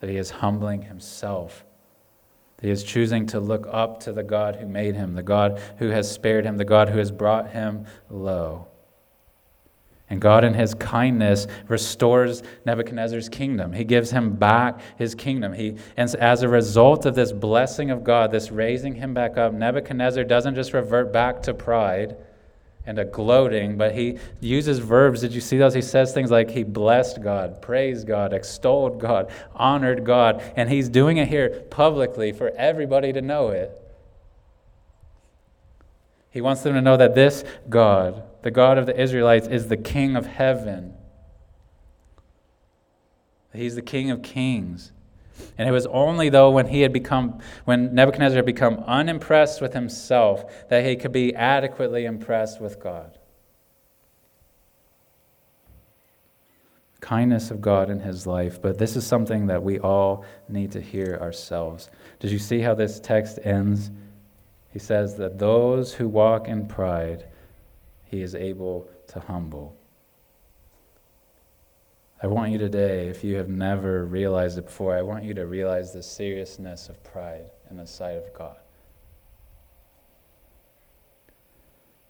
That 0.00 0.08
he 0.08 0.16
is 0.16 0.30
humbling 0.30 0.82
himself. 0.82 1.64
That 2.56 2.66
he 2.66 2.70
is 2.70 2.84
choosing 2.84 3.26
to 3.26 3.40
look 3.40 3.66
up 3.70 4.00
to 4.00 4.12
the 4.12 4.22
God 4.22 4.56
who 4.56 4.66
made 4.66 4.94
him, 4.94 5.14
the 5.14 5.22
God 5.22 5.60
who 5.78 5.88
has 5.88 6.10
spared 6.10 6.44
him, 6.44 6.56
the 6.56 6.64
God 6.64 6.88
who 6.88 6.98
has 6.98 7.10
brought 7.10 7.50
him 7.50 7.86
low. 8.08 8.68
And 10.08 10.20
God, 10.20 10.44
in 10.44 10.54
his 10.54 10.74
kindness, 10.74 11.48
restores 11.66 12.42
Nebuchadnezzar's 12.64 13.28
kingdom. 13.28 13.72
He 13.72 13.82
gives 13.82 14.12
him 14.12 14.36
back 14.36 14.80
his 14.96 15.16
kingdom. 15.16 15.52
He, 15.52 15.76
and 15.96 16.14
as 16.16 16.42
a 16.42 16.48
result 16.48 17.06
of 17.06 17.16
this 17.16 17.32
blessing 17.32 17.90
of 17.90 18.04
God, 18.04 18.30
this 18.30 18.52
raising 18.52 18.94
him 18.94 19.14
back 19.14 19.36
up, 19.36 19.52
Nebuchadnezzar 19.52 20.22
doesn't 20.22 20.54
just 20.54 20.72
revert 20.72 21.12
back 21.12 21.42
to 21.42 21.54
pride 21.54 22.16
and 22.86 23.00
a 23.00 23.04
gloating, 23.04 23.76
but 23.76 23.96
he 23.96 24.16
uses 24.40 24.78
verbs. 24.78 25.20
Did 25.22 25.32
you 25.32 25.40
see 25.40 25.58
those? 25.58 25.74
He 25.74 25.82
says 25.82 26.14
things 26.14 26.30
like 26.30 26.50
he 26.50 26.62
blessed 26.62 27.20
God, 27.20 27.60
praised 27.60 28.06
God, 28.06 28.32
extolled 28.32 29.00
God, 29.00 29.28
honored 29.56 30.04
God. 30.04 30.40
And 30.54 30.70
he's 30.70 30.88
doing 30.88 31.16
it 31.16 31.26
here 31.26 31.64
publicly 31.68 32.30
for 32.30 32.50
everybody 32.50 33.12
to 33.12 33.20
know 33.20 33.48
it. 33.48 33.82
He 36.36 36.42
wants 36.42 36.60
them 36.60 36.74
to 36.74 36.82
know 36.82 36.98
that 36.98 37.14
this 37.14 37.44
God, 37.66 38.22
the 38.42 38.50
God 38.50 38.76
of 38.76 38.84
the 38.84 39.00
Israelites, 39.00 39.48
is 39.48 39.68
the 39.68 39.76
King 39.78 40.16
of 40.16 40.26
heaven. 40.26 40.92
He's 43.54 43.74
the 43.74 43.80
King 43.80 44.10
of 44.10 44.20
kings. 44.20 44.92
And 45.56 45.66
it 45.66 45.72
was 45.72 45.86
only 45.86 46.28
though 46.28 46.50
when 46.50 46.66
he 46.66 46.82
had 46.82 46.92
become, 46.92 47.40
when 47.64 47.94
Nebuchadnezzar 47.94 48.36
had 48.36 48.44
become 48.44 48.84
unimpressed 48.86 49.62
with 49.62 49.72
himself, 49.72 50.68
that 50.68 50.84
he 50.84 50.94
could 50.94 51.10
be 51.10 51.34
adequately 51.34 52.04
impressed 52.04 52.60
with 52.60 52.82
God. 52.82 53.18
Kindness 57.00 57.50
of 57.50 57.62
God 57.62 57.88
in 57.88 58.00
his 58.00 58.26
life, 58.26 58.60
but 58.60 58.76
this 58.76 58.94
is 58.94 59.06
something 59.06 59.46
that 59.46 59.62
we 59.62 59.78
all 59.78 60.26
need 60.50 60.70
to 60.72 60.82
hear 60.82 61.18
ourselves. 61.18 61.88
Did 62.20 62.30
you 62.30 62.38
see 62.38 62.60
how 62.60 62.74
this 62.74 63.00
text 63.00 63.38
ends? 63.42 63.90
He 64.76 64.80
says 64.80 65.16
that 65.16 65.38
those 65.38 65.94
who 65.94 66.06
walk 66.06 66.48
in 66.48 66.68
pride 66.68 67.24
he 68.04 68.20
is 68.20 68.34
able 68.34 68.90
to 69.06 69.20
humble. 69.20 69.74
I 72.22 72.26
want 72.26 72.52
you 72.52 72.58
today, 72.58 73.08
if 73.08 73.24
you 73.24 73.36
have 73.36 73.48
never 73.48 74.04
realized 74.04 74.58
it 74.58 74.66
before, 74.66 74.94
I 74.94 75.00
want 75.00 75.24
you 75.24 75.32
to 75.32 75.46
realize 75.46 75.94
the 75.94 76.02
seriousness 76.02 76.90
of 76.90 77.02
pride 77.02 77.46
in 77.70 77.78
the 77.78 77.86
sight 77.86 78.18
of 78.18 78.30
God. 78.34 78.58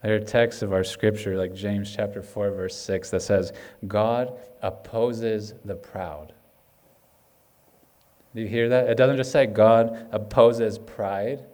There 0.03 0.17
are 0.17 0.19
texts 0.19 0.61
of 0.61 0.73
our 0.73 0.83
scripture, 0.83 1.39
like 1.39 1.55
James 1.55 1.95
chapter 1.95 2.21
4, 2.21 2.51
verse 2.51 2.75
6, 2.75 3.11
that 3.11 3.23
says, 3.23 3.53
God 3.87 4.37
opposes 4.61 5.55
the 5.65 5.77
proud. 5.77 6.35
Do 8.35 8.41
you 8.41 8.49
hear 8.49 8.69
that? 8.71 8.89
It 8.89 8.97
doesn't 8.97 9.19
just 9.19 9.31
say 9.31 9.47
God 9.47 10.09
opposes 10.11 10.81
pride, 10.81 11.45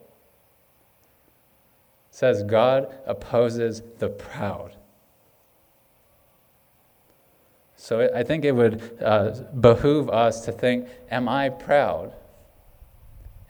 says 2.13 2.43
God 2.43 2.95
opposes 3.07 3.83
the 3.99 4.11
proud. 4.11 4.77
So 7.75 8.09
I 8.15 8.23
think 8.23 8.45
it 8.45 8.53
would 8.53 8.99
uh, 9.03 9.31
behoove 9.59 10.09
us 10.09 10.45
to 10.45 10.53
think 10.53 10.87
Am 11.11 11.29
I 11.29 11.49
proud? 11.49 12.13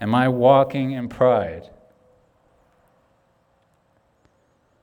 Am 0.00 0.14
I 0.14 0.28
walking 0.28 0.92
in 0.92 1.08
pride? 1.08 1.68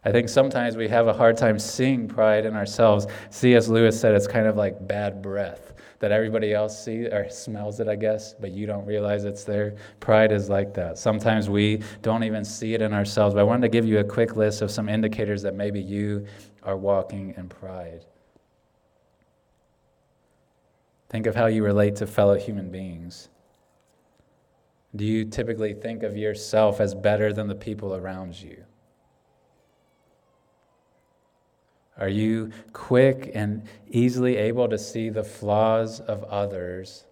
I 0.06 0.12
think 0.12 0.30
sometimes 0.30 0.78
we 0.78 0.88
have 0.90 1.08
a 1.08 1.14
hard 1.14 1.38
time 1.38 1.58
seeing 1.58 2.08
pride 2.08 2.46
in 2.46 2.56
ourselves. 2.56 3.08
C.S. 3.32 3.68
Lewis 3.68 4.00
said 4.00 4.14
it's 4.14 4.28
kind 4.28 4.48
of 4.48 4.56
like 4.56 4.88
bad 4.88 5.22
breath 5.22 5.69
that 6.00 6.12
everybody 6.12 6.54
else 6.54 6.84
sees 6.84 7.08
or 7.08 7.30
smells 7.30 7.80
it, 7.80 7.88
I 7.88 7.96
guess, 7.96 8.34
but 8.34 8.52
you 8.52 8.66
don't 8.66 8.86
realize 8.86 9.26
it's 9.26 9.44
there. 9.44 9.76
Pride 10.00 10.32
is 10.32 10.50
like 10.50 10.74
that. 10.76 10.98
Sometimes 10.98 11.50
we 11.50 11.82
don't 12.02 12.24
even 12.24 12.46
see 12.46 12.74
it 12.74 12.82
in 12.82 12.94
ourselves. 12.94 13.36
But 13.36 13.42
I 13.42 13.44
wanted 13.44 13.64
to 13.64 13.70
give 13.70 13.86
you 13.86 14.00
a 14.00 14.04
quick 14.04 14.36
list 14.38 14.62
of 14.62 14.72
some 14.72 14.88
indicators 14.88 15.42
that 15.42 15.56
maybe 15.56 15.82
you 15.82 16.26
are 16.64 16.78
walking 16.78 17.34
in 17.38 17.50
pride. 17.50 18.06
Think 21.10 21.26
of 21.26 21.36
how 21.36 21.48
you 21.48 21.64
relate 21.64 21.98
to 21.98 22.08
fellow 22.08 22.38
human 22.38 22.70
beings. 22.70 23.30
Do 24.96 25.06
you 25.06 25.26
typically 25.26 25.74
think 25.74 26.04
of 26.04 26.16
yourself 26.16 26.80
as 26.80 26.96
better 26.96 27.34
than 27.34 27.48
the 27.48 27.56
people 27.56 27.96
around 27.96 28.40
you? 28.40 28.64
Are 32.00 32.10
you 32.10 32.52
quick 32.72 33.32
and 33.36 33.64
easily 33.90 34.38
able 34.38 34.70
to 34.70 34.78
see 34.78 35.10
the 35.10 35.24
flaws 35.24 36.00
of 36.00 36.24
others 36.24 37.04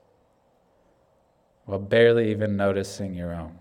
while 1.66 1.80
barely 1.80 2.32
even 2.32 2.56
noticing 2.56 3.14
your 3.14 3.34
own? 3.34 3.60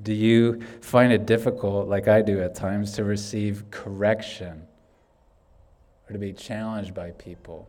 Do 0.00 0.14
you 0.14 0.60
find 0.80 1.12
it 1.12 1.26
difficult, 1.26 1.88
like 1.88 2.06
I 2.06 2.22
do 2.22 2.40
at 2.40 2.54
times, 2.54 2.92
to 2.92 3.02
receive 3.04 3.68
correction 3.72 4.62
or 6.08 6.12
to 6.12 6.18
be 6.20 6.32
challenged 6.32 6.94
by 6.94 7.10
people? 7.10 7.68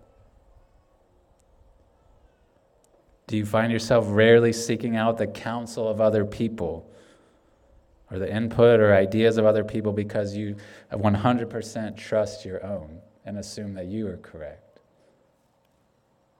Do 3.25 3.37
you 3.37 3.45
find 3.45 3.71
yourself 3.71 4.05
rarely 4.07 4.53
seeking 4.53 4.95
out 4.95 5.17
the 5.17 5.25
counsel 5.25 5.87
of 5.87 5.99
other 5.99 6.23
people? 6.23 6.91
Or 8.11 8.19
the 8.19 8.33
input 8.33 8.79
or 8.79 8.93
ideas 8.93 9.37
of 9.37 9.45
other 9.45 9.63
people 9.63 9.91
because 9.91 10.35
you 10.35 10.55
100% 10.91 11.97
trust 11.97 12.45
your 12.45 12.65
own 12.65 12.99
and 13.25 13.37
assume 13.37 13.73
that 13.75 13.85
you 13.85 14.07
are 14.07 14.17
correct. 14.17 14.79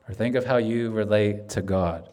Or 0.08 0.14
think 0.14 0.36
of 0.36 0.46
how 0.46 0.58
you 0.58 0.90
relate 0.90 1.50
to 1.50 1.62
God. 1.62 2.10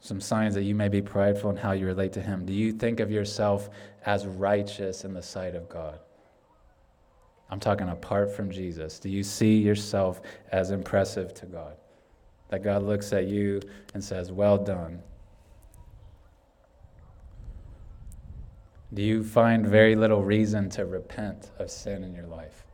Some 0.00 0.20
signs 0.20 0.54
that 0.54 0.64
you 0.64 0.74
may 0.74 0.88
be 0.88 1.02
prideful 1.02 1.50
in 1.50 1.56
how 1.56 1.72
you 1.72 1.86
relate 1.86 2.12
to 2.14 2.20
Him. 2.20 2.44
Do 2.44 2.52
you 2.52 2.72
think 2.72 3.00
of 3.00 3.10
yourself 3.10 3.70
as 4.06 4.26
righteous 4.26 5.04
in 5.04 5.14
the 5.14 5.22
sight 5.22 5.54
of 5.54 5.68
God? 5.68 6.00
I'm 7.50 7.60
talking 7.60 7.88
apart 7.88 8.34
from 8.34 8.50
Jesus. 8.50 8.98
Do 8.98 9.08
you 9.08 9.22
see 9.22 9.56
yourself 9.58 10.20
as 10.52 10.70
impressive 10.70 11.34
to 11.34 11.46
God? 11.46 11.76
That 12.48 12.62
God 12.62 12.82
looks 12.82 13.12
at 13.12 13.26
you 13.26 13.60
and 13.94 14.02
says, 14.02 14.30
Well 14.32 14.58
done, 14.58 15.02
Do 18.92 19.02
you 19.02 19.22
find 19.22 19.66
very 19.66 19.94
little 19.94 20.22
reason 20.22 20.70
to 20.70 20.86
repent 20.86 21.50
of 21.58 21.70
sin 21.70 22.02
in 22.02 22.14
your 22.14 22.26
life? 22.26 22.64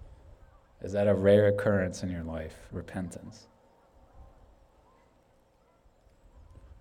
Is 0.81 0.93
that 0.93 1.09
a 1.09 1.15
rare 1.15 1.49
occurrence 1.49 2.03
in 2.03 2.11
your 2.11 2.23
life, 2.23 2.55
repentance? 2.71 3.47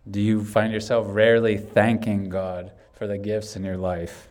Do 0.10 0.20
you 0.20 0.44
find 0.44 0.74
yourself 0.74 1.08
rarely 1.10 1.58
thanking 1.58 2.30
God 2.30 2.74
for 2.94 3.08
the 3.08 3.18
gifts 3.18 3.56
in 3.56 3.64
your 3.64 3.78
life 3.78 4.28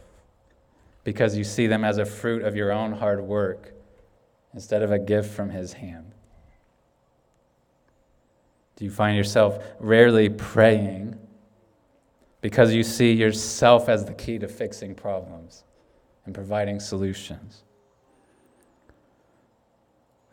because 1.02 1.36
you 1.36 1.44
see 1.44 1.66
them 1.66 1.84
as 1.84 1.98
a 1.98 2.04
fruit 2.04 2.42
of 2.42 2.54
your 2.54 2.70
own 2.70 2.92
hard 2.92 3.22
work 3.22 3.72
instead 4.52 4.82
of 4.82 4.92
a 4.92 4.98
gift 4.98 5.34
from 5.34 5.50
His 5.50 5.72
hand? 5.72 6.12
Do 8.76 8.84
you 8.84 8.90
find 8.90 9.16
yourself 9.16 9.64
rarely 9.80 10.28
praying 10.28 11.18
because 12.42 12.74
you 12.74 12.82
see 12.82 13.12
yourself 13.12 13.88
as 13.88 14.04
the 14.04 14.12
key 14.12 14.38
to 14.38 14.48
fixing 14.48 14.94
problems 14.94 15.64
and 16.26 16.34
providing 16.34 16.78
solutions? 16.78 17.62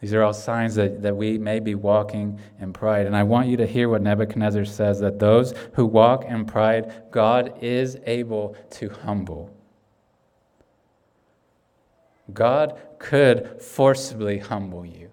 These 0.01 0.13
are 0.13 0.23
all 0.23 0.33
signs 0.33 0.75
that, 0.75 1.01
that 1.01 1.15
we 1.15 1.37
may 1.37 1.59
be 1.59 1.75
walking 1.75 2.39
in 2.59 2.71
pride. 2.71 3.05
And 3.05 3.15
I 3.15 3.23
want 3.23 3.47
you 3.47 3.57
to 3.57 3.67
hear 3.67 3.89
what 3.89 4.01
Nebuchadnezzar 4.01 4.65
says 4.65 4.99
that 5.01 5.19
those 5.19 5.53
who 5.73 5.85
walk 5.85 6.25
in 6.25 6.45
pride, 6.45 7.11
God 7.11 7.53
is 7.61 7.97
able 8.05 8.55
to 8.71 8.89
humble. 8.89 9.55
God 12.33 12.79
could 12.97 13.61
forcibly 13.61 14.39
humble 14.39 14.85
you. 14.85 15.11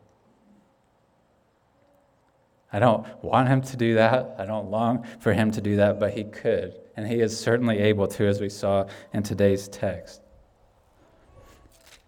I 2.72 2.78
don't 2.78 3.06
want 3.24 3.48
him 3.48 3.62
to 3.62 3.76
do 3.76 3.94
that. 3.94 4.36
I 4.38 4.44
don't 4.44 4.70
long 4.70 5.06
for 5.20 5.32
him 5.32 5.50
to 5.52 5.60
do 5.60 5.76
that, 5.76 5.98
but 5.98 6.12
he 6.12 6.24
could. 6.24 6.74
And 6.96 7.06
he 7.06 7.20
is 7.20 7.38
certainly 7.38 7.78
able 7.78 8.06
to, 8.08 8.26
as 8.26 8.40
we 8.40 8.48
saw 8.48 8.86
in 9.12 9.22
today's 9.22 9.68
text. 9.68 10.22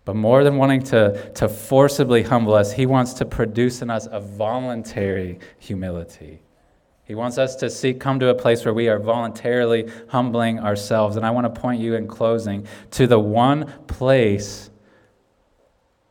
But 0.04 0.16
more 0.16 0.42
than 0.42 0.56
wanting 0.56 0.84
to, 0.84 1.30
to 1.34 1.48
forcibly 1.50 2.22
humble 2.22 2.54
us, 2.54 2.72
he 2.72 2.86
wants 2.86 3.12
to 3.14 3.26
produce 3.26 3.82
in 3.82 3.90
us 3.90 4.08
a 4.10 4.20
voluntary 4.20 5.38
humility. 5.58 6.40
He 7.04 7.14
wants 7.14 7.36
us 7.36 7.56
to 7.56 7.68
see, 7.68 7.92
come 7.92 8.18
to 8.20 8.28
a 8.28 8.34
place 8.34 8.64
where 8.64 8.72
we 8.72 8.88
are 8.88 8.98
voluntarily 8.98 9.90
humbling 10.08 10.60
ourselves. 10.60 11.16
And 11.16 11.26
I 11.26 11.30
want 11.30 11.52
to 11.52 11.60
point 11.60 11.80
you 11.80 11.94
in 11.94 12.06
closing 12.06 12.66
to 12.92 13.06
the 13.06 13.18
one 13.18 13.72
place 13.86 14.70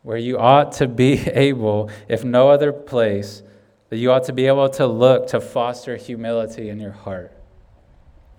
where 0.01 0.17
you 0.17 0.39
ought 0.39 0.71
to 0.73 0.88
be 0.88 1.13
able, 1.28 1.91
if 2.07 2.23
no 2.23 2.49
other 2.49 2.73
place, 2.73 3.43
that 3.89 3.97
you 3.97 4.11
ought 4.11 4.23
to 4.23 4.34
be 4.34 4.47
able 4.47 4.69
to 4.69 4.88
look 4.88 5.28
to 5.28 5.39
foster 5.39 5.97
humility 5.97 6.69
in 6.69 6.80
your 6.80 6.91
heart. 6.91 7.36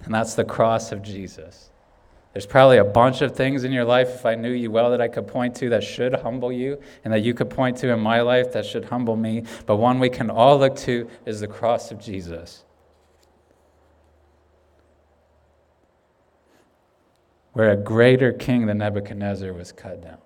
And 0.05 0.14
that's 0.14 0.34
the 0.34 0.44
cross 0.44 0.92
of 0.92 1.03
Jesus. 1.03 1.70
There's 2.32 2.46
probably 2.46 2.78
a 2.78 2.84
bunch 2.84 3.20
of 3.22 3.34
things 3.34 3.64
in 3.64 3.72
your 3.72 3.84
life, 3.84 4.11
if 4.11 4.24
I 4.24 4.34
knew 4.34 4.53
you 4.53 4.70
well, 4.70 4.90
that 4.90 5.01
I 5.01 5.09
could 5.09 5.26
point 5.26 5.57
to 5.57 5.70
that 5.70 5.82
should 5.82 6.14
humble 6.14 6.53
you, 6.53 6.80
and 7.05 7.12
that 7.12 7.24
you 7.24 7.34
could 7.34 7.51
point 7.51 7.76
to 7.78 7.88
in 7.88 7.99
my 7.99 8.20
life 8.20 8.53
that 8.53 8.64
should 8.64 8.84
humble 8.84 9.16
me. 9.16 9.44
But 9.66 9.76
one 9.76 9.99
we 9.99 10.09
can 10.09 10.30
all 10.30 10.59
look 10.59 10.76
to 10.76 11.09
is 11.26 11.40
the 11.40 11.49
cross 11.49 11.90
of 11.90 11.99
Jesus. 11.99 12.64
Where 17.55 17.70
a 17.70 17.76
greater 17.76 18.32
king 18.32 18.66
than 18.66 18.78
Nebuchadnezzar 18.78 19.53
was 19.53 19.72
cut 19.72 20.03
down. 20.03 20.18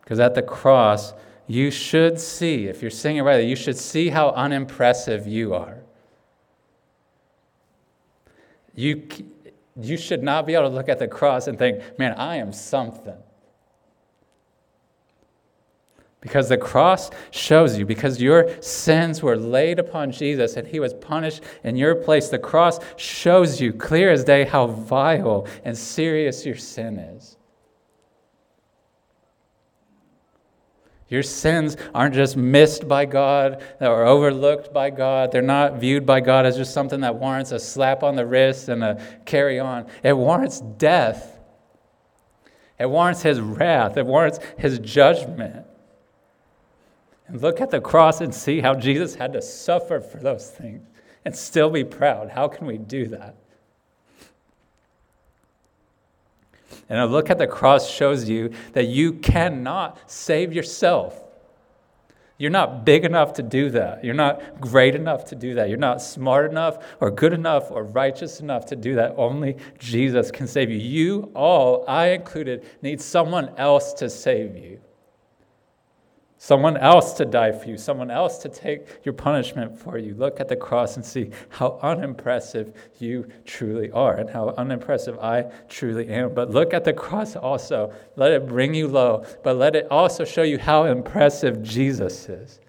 Because 0.00 0.18
at 0.18 0.34
the 0.34 0.42
cross, 0.42 1.14
you 1.46 1.70
should 1.70 2.18
see, 2.18 2.66
if 2.66 2.82
you're 2.82 2.90
singing 2.90 3.22
right, 3.22 3.44
you 3.44 3.54
should 3.54 3.78
see 3.78 4.08
how 4.08 4.30
unimpressive 4.30 5.28
you 5.28 5.54
are. 5.54 5.83
You, 8.74 9.06
you 9.80 9.96
should 9.96 10.22
not 10.22 10.46
be 10.46 10.54
able 10.54 10.68
to 10.68 10.74
look 10.74 10.88
at 10.88 10.98
the 10.98 11.08
cross 11.08 11.46
and 11.46 11.58
think, 11.58 11.98
man, 11.98 12.12
I 12.12 12.36
am 12.36 12.52
something. 12.52 13.16
Because 16.20 16.48
the 16.48 16.56
cross 16.56 17.10
shows 17.32 17.76
you, 17.76 17.84
because 17.84 18.20
your 18.20 18.48
sins 18.62 19.22
were 19.22 19.36
laid 19.36 19.78
upon 19.78 20.10
Jesus 20.10 20.56
and 20.56 20.66
he 20.66 20.80
was 20.80 20.94
punished 20.94 21.42
in 21.62 21.76
your 21.76 21.94
place, 21.94 22.30
the 22.30 22.38
cross 22.38 22.80
shows 22.96 23.60
you 23.60 23.74
clear 23.74 24.10
as 24.10 24.24
day 24.24 24.44
how 24.44 24.66
vile 24.66 25.46
and 25.64 25.76
serious 25.76 26.46
your 26.46 26.56
sin 26.56 26.98
is. 26.98 27.36
Your 31.08 31.22
sins 31.22 31.76
aren't 31.94 32.14
just 32.14 32.36
missed 32.36 32.88
by 32.88 33.04
God 33.04 33.62
or 33.80 34.04
overlooked 34.04 34.72
by 34.72 34.90
God. 34.90 35.32
They're 35.32 35.42
not 35.42 35.78
viewed 35.78 36.06
by 36.06 36.20
God 36.20 36.46
as 36.46 36.56
just 36.56 36.72
something 36.72 37.00
that 37.00 37.16
warrants 37.16 37.52
a 37.52 37.58
slap 37.58 38.02
on 38.02 38.16
the 38.16 38.26
wrist 38.26 38.68
and 38.68 38.82
a 38.82 39.00
carry 39.26 39.60
on. 39.60 39.86
It 40.02 40.16
warrants 40.16 40.60
death. 40.60 41.38
It 42.78 42.88
warrants 42.88 43.22
his 43.22 43.40
wrath. 43.40 43.96
It 43.96 44.06
warrants 44.06 44.40
his 44.58 44.78
judgment. 44.78 45.66
And 47.26 47.40
look 47.40 47.60
at 47.60 47.70
the 47.70 47.80
cross 47.80 48.20
and 48.20 48.34
see 48.34 48.60
how 48.60 48.74
Jesus 48.74 49.14
had 49.14 49.34
to 49.34 49.42
suffer 49.42 50.00
for 50.00 50.18
those 50.18 50.50
things 50.50 50.86
and 51.24 51.36
still 51.36 51.70
be 51.70 51.84
proud. 51.84 52.30
How 52.30 52.48
can 52.48 52.66
we 52.66 52.78
do 52.78 53.06
that? 53.08 53.36
And 56.88 56.98
a 56.98 57.06
look 57.06 57.30
at 57.30 57.38
the 57.38 57.46
cross 57.46 57.90
shows 57.90 58.28
you 58.28 58.52
that 58.72 58.86
you 58.86 59.14
cannot 59.14 59.98
save 60.10 60.52
yourself. 60.52 61.20
You're 62.36 62.50
not 62.50 62.84
big 62.84 63.04
enough 63.04 63.34
to 63.34 63.42
do 63.42 63.70
that. 63.70 64.04
You're 64.04 64.12
not 64.12 64.60
great 64.60 64.94
enough 64.94 65.24
to 65.26 65.36
do 65.36 65.54
that. 65.54 65.68
You're 65.68 65.78
not 65.78 66.02
smart 66.02 66.50
enough 66.50 66.78
or 67.00 67.10
good 67.10 67.32
enough 67.32 67.70
or 67.70 67.84
righteous 67.84 68.40
enough 68.40 68.66
to 68.66 68.76
do 68.76 68.96
that. 68.96 69.14
Only 69.16 69.56
Jesus 69.78 70.30
can 70.32 70.48
save 70.48 70.70
you. 70.70 70.78
You 70.78 71.30
all, 71.34 71.84
I 71.86 72.08
included, 72.08 72.64
need 72.82 73.00
someone 73.00 73.50
else 73.56 73.92
to 73.94 74.10
save 74.10 74.56
you 74.56 74.80
someone 76.44 76.76
else 76.76 77.14
to 77.14 77.24
die 77.24 77.50
for 77.50 77.70
you, 77.70 77.78
someone 77.78 78.10
else 78.10 78.36
to 78.36 78.50
take 78.50 78.86
your 79.02 79.14
punishment 79.14 79.74
for 79.78 79.96
you. 79.96 80.12
Look 80.12 80.40
at 80.40 80.48
the 80.48 80.56
cross 80.56 80.96
and 80.96 81.02
see 81.04 81.30
how 81.48 81.78
unimpressive 81.80 82.74
you 82.98 83.26
truly 83.46 83.90
are 83.92 84.16
and 84.16 84.28
how 84.28 84.50
unimpressive 84.58 85.18
I 85.20 85.50
truly 85.70 86.06
am. 86.10 86.34
But 86.34 86.50
look 86.50 86.74
at 86.74 86.84
the 86.84 86.92
cross 86.92 87.34
also. 87.34 87.94
Let 88.16 88.32
it 88.32 88.46
bring 88.46 88.74
you 88.74 88.88
low, 88.88 89.24
but 89.42 89.56
let 89.56 89.74
it 89.74 89.86
also 89.90 90.26
show 90.26 90.42
you 90.42 90.58
how 90.58 90.84
impressive 90.84 91.62
Jesus 91.62 92.28
is. 92.28 92.60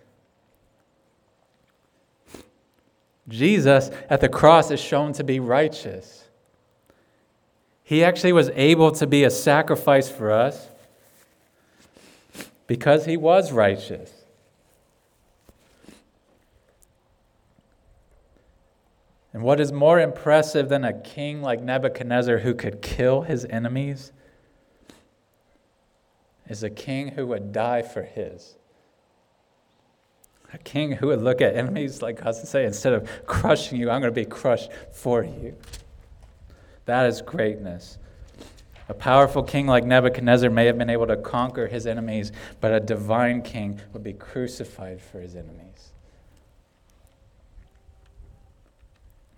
Jesus 3.27 3.91
at 4.09 4.21
the 4.21 4.29
cross 4.29 4.71
is 4.71 4.79
shown 4.79 5.11
to 5.11 5.23
be 5.25 5.41
righteous. 5.41 6.29
He 7.83 8.05
actually 8.05 8.31
was 8.31 8.49
able 8.55 8.93
to 8.93 9.05
be 9.05 9.25
a 9.25 9.29
sacrifice 9.29 10.09
for 10.09 10.31
us 10.31 10.69
because 12.67 13.05
he 13.05 13.17
was 13.17 13.51
righteous. 13.51 14.11
And 19.33 19.43
what 19.43 19.59
is 19.59 19.71
more 19.73 19.99
impressive 19.99 20.69
than 20.69 20.85
a 20.85 20.93
king 20.93 21.41
like 21.41 21.61
Nebuchadnezzar 21.61 22.37
who 22.37 22.53
could 22.53 22.81
kill 22.81 23.23
his 23.23 23.43
enemies 23.45 24.13
is 26.47 26.63
a 26.63 26.69
king 26.69 27.09
who 27.09 27.27
would 27.27 27.51
die 27.51 27.81
for 27.81 28.03
his. 28.03 28.55
A 30.53 30.57
king 30.59 30.93
who 30.93 31.07
would 31.07 31.21
look 31.21 31.41
at 31.41 31.53
enemies 31.53 32.01
like 32.01 32.25
us 32.25 32.39
and 32.39 32.47
say, 32.47 32.65
instead 32.65 32.93
of 32.93 33.09
crushing 33.25 33.77
you, 33.77 33.89
I'm 33.89 33.99
going 33.99 34.13
to 34.13 34.15
be 34.15 34.25
crushed 34.25 34.71
for 34.93 35.23
you. 35.23 35.55
That 36.85 37.07
is 37.07 37.21
greatness. 37.21 37.97
A 38.87 38.93
powerful 38.93 39.41
king 39.41 39.65
like 39.65 39.83
Nebuchadnezzar 39.83 40.49
may 40.49 40.65
have 40.65 40.77
been 40.77 40.89
able 40.89 41.07
to 41.07 41.17
conquer 41.17 41.67
his 41.67 41.87
enemies, 41.87 42.31
but 42.61 42.71
a 42.71 42.79
divine 42.79 43.41
king 43.41 43.81
would 43.93 44.03
be 44.03 44.13
crucified 44.13 45.01
for 45.01 45.19
his 45.19 45.35
enemies. 45.35 45.91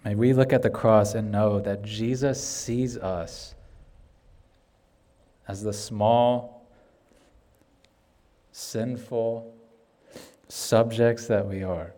May 0.04 0.16
we 0.16 0.34
look 0.34 0.52
at 0.52 0.64
the 0.64 0.70
cross 0.70 1.16
and 1.16 1.32
know 1.32 1.60
that 1.60 1.84
Jesus 1.84 2.44
sees 2.44 2.98
us 2.98 3.56
as 5.48 5.64
the 5.64 5.74
small, 5.74 6.66
sinful 8.52 9.54
subjects 10.50 11.28
that 11.28 11.46
we 11.46 11.64
are. 11.64 11.94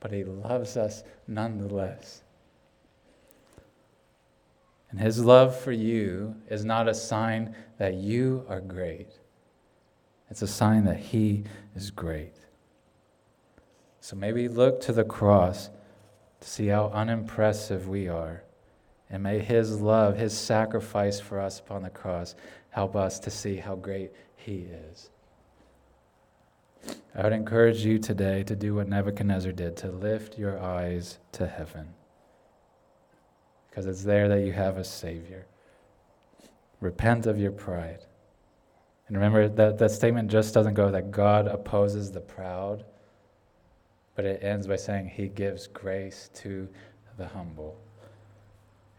But 0.00 0.12
he 0.12 0.24
loves 0.24 0.76
us 0.76 1.04
nonetheless. 1.26 2.23
And 4.94 5.02
his 5.02 5.24
love 5.24 5.58
for 5.58 5.72
you 5.72 6.36
is 6.48 6.64
not 6.64 6.86
a 6.86 6.94
sign 6.94 7.56
that 7.78 7.94
you 7.94 8.46
are 8.48 8.60
great, 8.60 9.08
it's 10.30 10.40
a 10.40 10.46
sign 10.46 10.84
that 10.84 10.98
he 10.98 11.42
is 11.74 11.90
great. 11.90 12.36
So 14.00 14.14
maybe 14.14 14.46
look 14.46 14.80
to 14.82 14.92
the 14.92 15.02
cross 15.02 15.68
to 16.38 16.48
see 16.48 16.68
how 16.68 16.92
unimpressive 16.94 17.88
we 17.88 18.06
are. 18.06 18.44
And 19.10 19.24
may 19.24 19.40
his 19.40 19.80
love, 19.80 20.16
his 20.16 20.32
sacrifice 20.32 21.18
for 21.18 21.40
us 21.40 21.58
upon 21.58 21.82
the 21.82 21.90
cross, 21.90 22.36
help 22.70 22.94
us 22.94 23.18
to 23.20 23.30
see 23.32 23.56
how 23.56 23.74
great 23.74 24.12
he 24.36 24.68
is. 24.90 25.10
I 27.16 27.24
would 27.24 27.32
encourage 27.32 27.84
you 27.84 27.98
today 27.98 28.44
to 28.44 28.54
do 28.54 28.76
what 28.76 28.88
Nebuchadnezzar 28.88 29.50
did, 29.50 29.76
to 29.78 29.90
lift 29.90 30.38
your 30.38 30.60
eyes 30.60 31.18
to 31.32 31.48
heaven 31.48 31.94
because 33.74 33.86
it's 33.86 34.04
there 34.04 34.28
that 34.28 34.46
you 34.46 34.52
have 34.52 34.76
a 34.76 34.84
Savior. 34.84 35.46
Repent 36.80 37.26
of 37.26 37.40
your 37.40 37.50
pride. 37.50 38.04
And 39.08 39.16
remember 39.16 39.48
that 39.48 39.78
that 39.78 39.90
statement 39.90 40.30
just 40.30 40.54
doesn't 40.54 40.74
go 40.74 40.92
that 40.92 41.10
God 41.10 41.48
opposes 41.48 42.12
the 42.12 42.20
proud, 42.20 42.84
but 44.14 44.24
it 44.24 44.44
ends 44.44 44.68
by 44.68 44.76
saying 44.76 45.08
He 45.08 45.26
gives 45.26 45.66
grace 45.66 46.30
to 46.34 46.68
the 47.18 47.26
humble. 47.26 47.76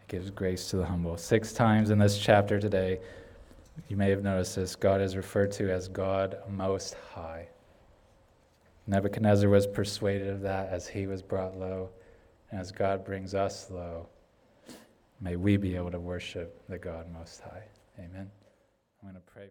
He 0.00 0.04
gives 0.08 0.30
grace 0.30 0.68
to 0.70 0.76
the 0.76 0.84
humble. 0.84 1.16
Six 1.16 1.54
times 1.54 1.88
in 1.88 1.98
this 1.98 2.18
chapter 2.18 2.60
today, 2.60 3.00
you 3.88 3.96
may 3.96 4.10
have 4.10 4.22
noticed 4.22 4.56
this 4.56 4.76
God 4.76 5.00
is 5.00 5.16
referred 5.16 5.52
to 5.52 5.72
as 5.72 5.88
God 5.88 6.36
Most 6.50 6.96
High. 7.14 7.48
Nebuchadnezzar 8.86 9.48
was 9.48 9.66
persuaded 9.66 10.28
of 10.28 10.42
that 10.42 10.68
as 10.68 10.86
he 10.86 11.06
was 11.06 11.22
brought 11.22 11.58
low. 11.58 11.88
And 12.50 12.60
as 12.60 12.70
God 12.72 13.06
brings 13.06 13.34
us 13.34 13.70
low, 13.70 14.08
may 15.20 15.36
we 15.36 15.56
be 15.56 15.76
able 15.76 15.90
to 15.90 16.00
worship 16.00 16.66
the 16.68 16.78
God 16.78 17.06
Most 17.12 17.40
High. 17.40 17.64
Amen. 17.98 18.30
I'm 19.02 19.10
going 19.10 19.14
to 19.14 19.32
pray. 19.32 19.48